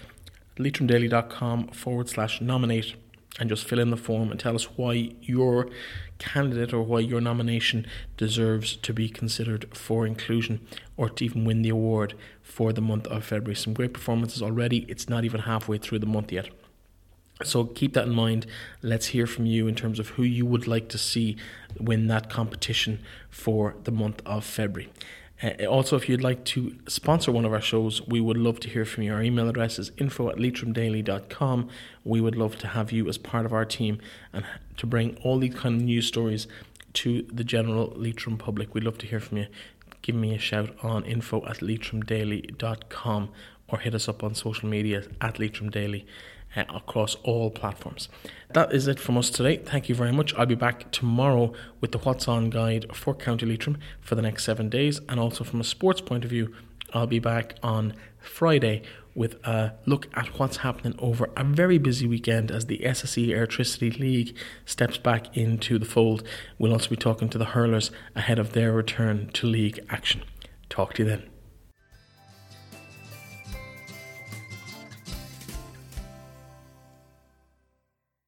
leitrimdaily.com 0.56 1.68
forward 1.68 2.08
slash 2.08 2.40
nominate 2.40 2.94
and 3.38 3.48
just 3.48 3.64
fill 3.64 3.78
in 3.78 3.90
the 3.90 3.96
form 3.96 4.30
and 4.30 4.40
tell 4.40 4.54
us 4.54 4.64
why 4.76 5.12
your 5.22 5.68
candidate 6.18 6.74
or 6.74 6.82
why 6.82 6.98
your 6.98 7.20
nomination 7.20 7.86
deserves 8.16 8.76
to 8.76 8.92
be 8.92 9.08
considered 9.08 9.74
for 9.76 10.06
inclusion 10.06 10.60
or 10.96 11.08
to 11.08 11.24
even 11.24 11.44
win 11.44 11.62
the 11.62 11.68
award 11.68 12.14
for 12.42 12.72
the 12.72 12.80
month 12.80 13.06
of 13.06 13.24
February. 13.24 13.54
Some 13.54 13.72
great 13.72 13.94
performances 13.94 14.42
already. 14.42 14.84
It's 14.88 15.08
not 15.08 15.24
even 15.24 15.42
halfway 15.42 15.78
through 15.78 16.00
the 16.00 16.06
month 16.06 16.32
yet. 16.32 16.48
So 17.42 17.64
keep 17.64 17.94
that 17.94 18.06
in 18.06 18.14
mind. 18.14 18.46
Let's 18.82 19.06
hear 19.06 19.26
from 19.26 19.46
you 19.46 19.66
in 19.66 19.74
terms 19.74 19.98
of 19.98 20.10
who 20.10 20.22
you 20.22 20.44
would 20.44 20.66
like 20.66 20.88
to 20.90 20.98
see 20.98 21.36
win 21.78 22.06
that 22.08 22.28
competition 22.28 23.00
for 23.30 23.76
the 23.84 23.92
month 23.92 24.20
of 24.26 24.44
February. 24.44 24.90
Uh, 25.42 25.64
also, 25.66 25.96
if 25.96 26.08
you'd 26.08 26.22
like 26.22 26.44
to 26.44 26.76
sponsor 26.86 27.32
one 27.32 27.44
of 27.44 27.52
our 27.52 27.60
shows, 27.60 28.06
we 28.06 28.20
would 28.20 28.36
love 28.36 28.60
to 28.60 28.68
hear 28.68 28.84
from 28.84 29.04
you. 29.04 29.12
Our 29.12 29.22
email 29.22 29.48
address 29.48 29.78
is 29.78 29.90
info 29.96 30.28
at 30.28 30.36
leitrimdaily.com. 30.36 31.68
We 32.04 32.20
would 32.20 32.36
love 32.36 32.58
to 32.58 32.68
have 32.68 32.92
you 32.92 33.08
as 33.08 33.18
part 33.18 33.46
of 33.46 33.52
our 33.52 33.64
team 33.64 34.00
and 34.32 34.44
to 34.76 34.86
bring 34.86 35.16
all 35.22 35.38
these 35.38 35.54
kind 35.54 35.76
of 35.76 35.82
news 35.82 36.06
stories 36.06 36.46
to 36.92 37.22
the 37.22 37.44
general 37.44 37.92
Leitrim 37.96 38.36
public. 38.36 38.74
We'd 38.74 38.84
love 38.84 38.98
to 38.98 39.06
hear 39.06 39.20
from 39.20 39.38
you. 39.38 39.46
Give 40.02 40.14
me 40.14 40.34
a 40.34 40.38
shout 40.38 40.74
on 40.82 41.04
info 41.04 41.44
at 41.46 41.58
leitrimdaily.com 41.58 43.28
or 43.70 43.78
hit 43.78 43.94
us 43.94 44.08
up 44.08 44.22
on 44.22 44.34
social 44.34 44.68
media 44.68 45.04
at 45.20 45.34
leitrimdaily 45.34 46.04
uh, 46.56 46.64
across 46.74 47.14
all 47.22 47.50
platforms. 47.50 48.08
That 48.52 48.72
is 48.72 48.88
it 48.88 48.98
from 48.98 49.16
us 49.16 49.30
today. 49.30 49.58
Thank 49.58 49.88
you 49.88 49.94
very 49.94 50.12
much. 50.12 50.34
I'll 50.34 50.46
be 50.46 50.54
back 50.54 50.90
tomorrow 50.90 51.52
with 51.80 51.92
the 51.92 51.98
What's 51.98 52.26
On 52.28 52.50
guide 52.50 52.86
for 52.94 53.14
County 53.14 53.46
Leitrim 53.46 53.78
for 54.00 54.14
the 54.14 54.22
next 54.22 54.44
seven 54.44 54.68
days. 54.68 55.00
And 55.08 55.20
also 55.20 55.44
from 55.44 55.60
a 55.60 55.64
sports 55.64 56.00
point 56.00 56.24
of 56.24 56.30
view, 56.30 56.54
I'll 56.92 57.06
be 57.06 57.20
back 57.20 57.54
on 57.62 57.94
Friday 58.18 58.82
with 59.14 59.34
a 59.44 59.74
look 59.86 60.08
at 60.14 60.38
what's 60.38 60.58
happening 60.58 60.94
over 60.98 61.30
a 61.36 61.44
very 61.44 61.78
busy 61.78 62.06
weekend 62.06 62.50
as 62.50 62.66
the 62.66 62.78
SSE 62.78 63.28
Airtricity 63.28 63.98
League 63.98 64.36
steps 64.64 64.98
back 64.98 65.36
into 65.36 65.78
the 65.78 65.84
fold. 65.84 66.22
We'll 66.58 66.72
also 66.72 66.90
be 66.90 66.96
talking 66.96 67.28
to 67.30 67.38
the 67.38 67.46
hurlers 67.46 67.90
ahead 68.14 68.38
of 68.38 68.52
their 68.52 68.72
return 68.72 69.30
to 69.34 69.46
league 69.46 69.80
action. 69.88 70.22
Talk 70.68 70.94
to 70.94 71.02
you 71.02 71.08
then. 71.08 71.29